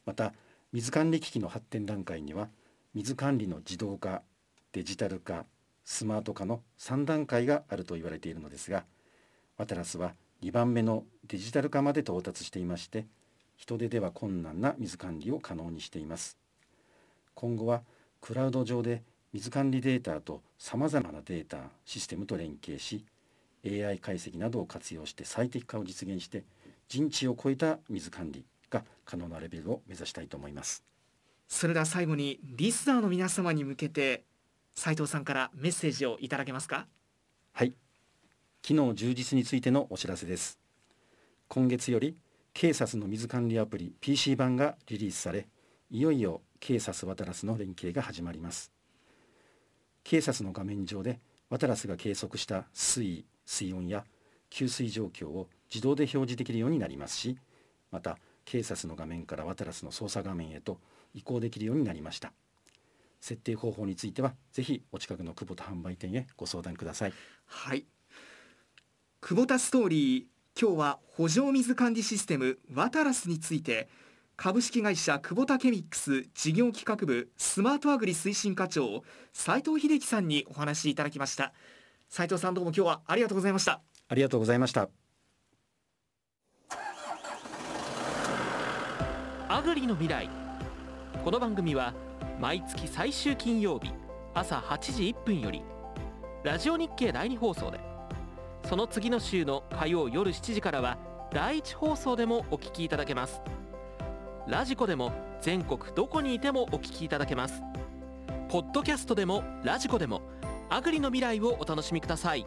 [0.06, 0.34] また
[0.74, 2.50] 水管理機器の発展段階には
[2.94, 4.22] 水管理の自動化
[4.72, 5.46] デジタル化
[5.86, 8.84] スマート化の3段階があると言われているのですが
[9.58, 10.14] ワタラスは
[10.44, 13.06] 2番目のデジタル化まで到達していまして
[13.56, 16.41] 人手では困難な水管理を可能にしています。
[17.34, 17.82] 今後は
[18.20, 19.04] クラウド上で
[19.34, 23.06] 水管理データとさまざまなデータシステムと連携し
[23.66, 26.44] AI 解析などを活用して最適化を実現して
[26.88, 30.84] 人知を超えた水管理が可能なレベルを目指したいと思います。
[31.48, 34.24] それでは最後にリスナーの皆様に向けて
[34.74, 36.88] 斉藤さんからメッセージをいただけますか？
[37.54, 37.74] はい。
[38.62, 40.60] 機能充実についてのお知らせです。
[41.48, 42.16] 今月より
[42.54, 45.48] 警察の水管理アプリ PC 版がリリースされ
[45.94, 48.72] いよいよ警察ワタラスの連携が始まります。
[50.06, 51.20] 警察の画面上で
[51.50, 54.06] ワタラスが計測した水位水温や
[54.50, 57.38] 給水状況を自動で表示できるようになりますし
[57.92, 60.80] また警察の画面からワタラスの操作画面へと
[61.14, 62.32] 移行できるようになりました。
[63.20, 67.14] 設定方法についてはぜひお近くの久保田販売店へご相談ください。
[67.46, 67.86] はい。
[69.20, 70.24] 久保田ストーリー
[70.58, 73.90] 今日は補助水管理システムワタラスについて
[74.44, 81.54] 株式会社久保田ケミックス事業企画部スマートアグリ推進課長斉藤秀樹さんにお話しいただきました。
[82.10, 83.82] 斉藤さんどうも今日はありがとうございました。
[84.08, 84.90] ありがとうございました。
[89.48, 90.28] アグリの未来。
[91.24, 91.94] この番組は
[92.40, 93.92] 毎月最終金曜日
[94.34, 95.62] 朝8時1分より
[96.44, 97.80] ラジオ日経第2放送で
[98.68, 100.98] その次の週の火曜夜7時からは
[101.32, 103.40] 第1放送でもお聞きいただけます
[104.48, 105.12] ラジコでも
[105.42, 107.62] 全国どこにいてもお聞きいただけます。
[108.50, 110.22] ポッドキャストでもラジコでも
[110.70, 112.46] アグリの未来をお楽しみください。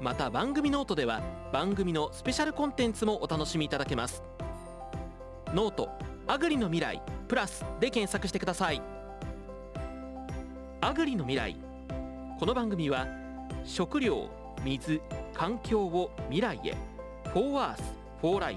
[0.00, 1.20] また番組ノートでは
[1.52, 4.22] 番組のスペシャルコンテンツもお楽しみいただけます。
[5.54, 5.90] ノート
[6.26, 8.80] アグリの未来プラスで検索してください。
[10.80, 11.56] アグリの未来
[12.38, 13.06] この番組は
[13.64, 14.28] 食料
[14.64, 15.00] 水
[15.34, 16.76] 環境を未来へ
[17.32, 17.82] フォーワース
[18.20, 18.56] フォーライ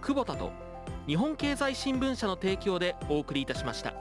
[0.00, 0.61] フ久保田と
[1.06, 3.94] 日本経済新聞社の提供でお送りいたしました。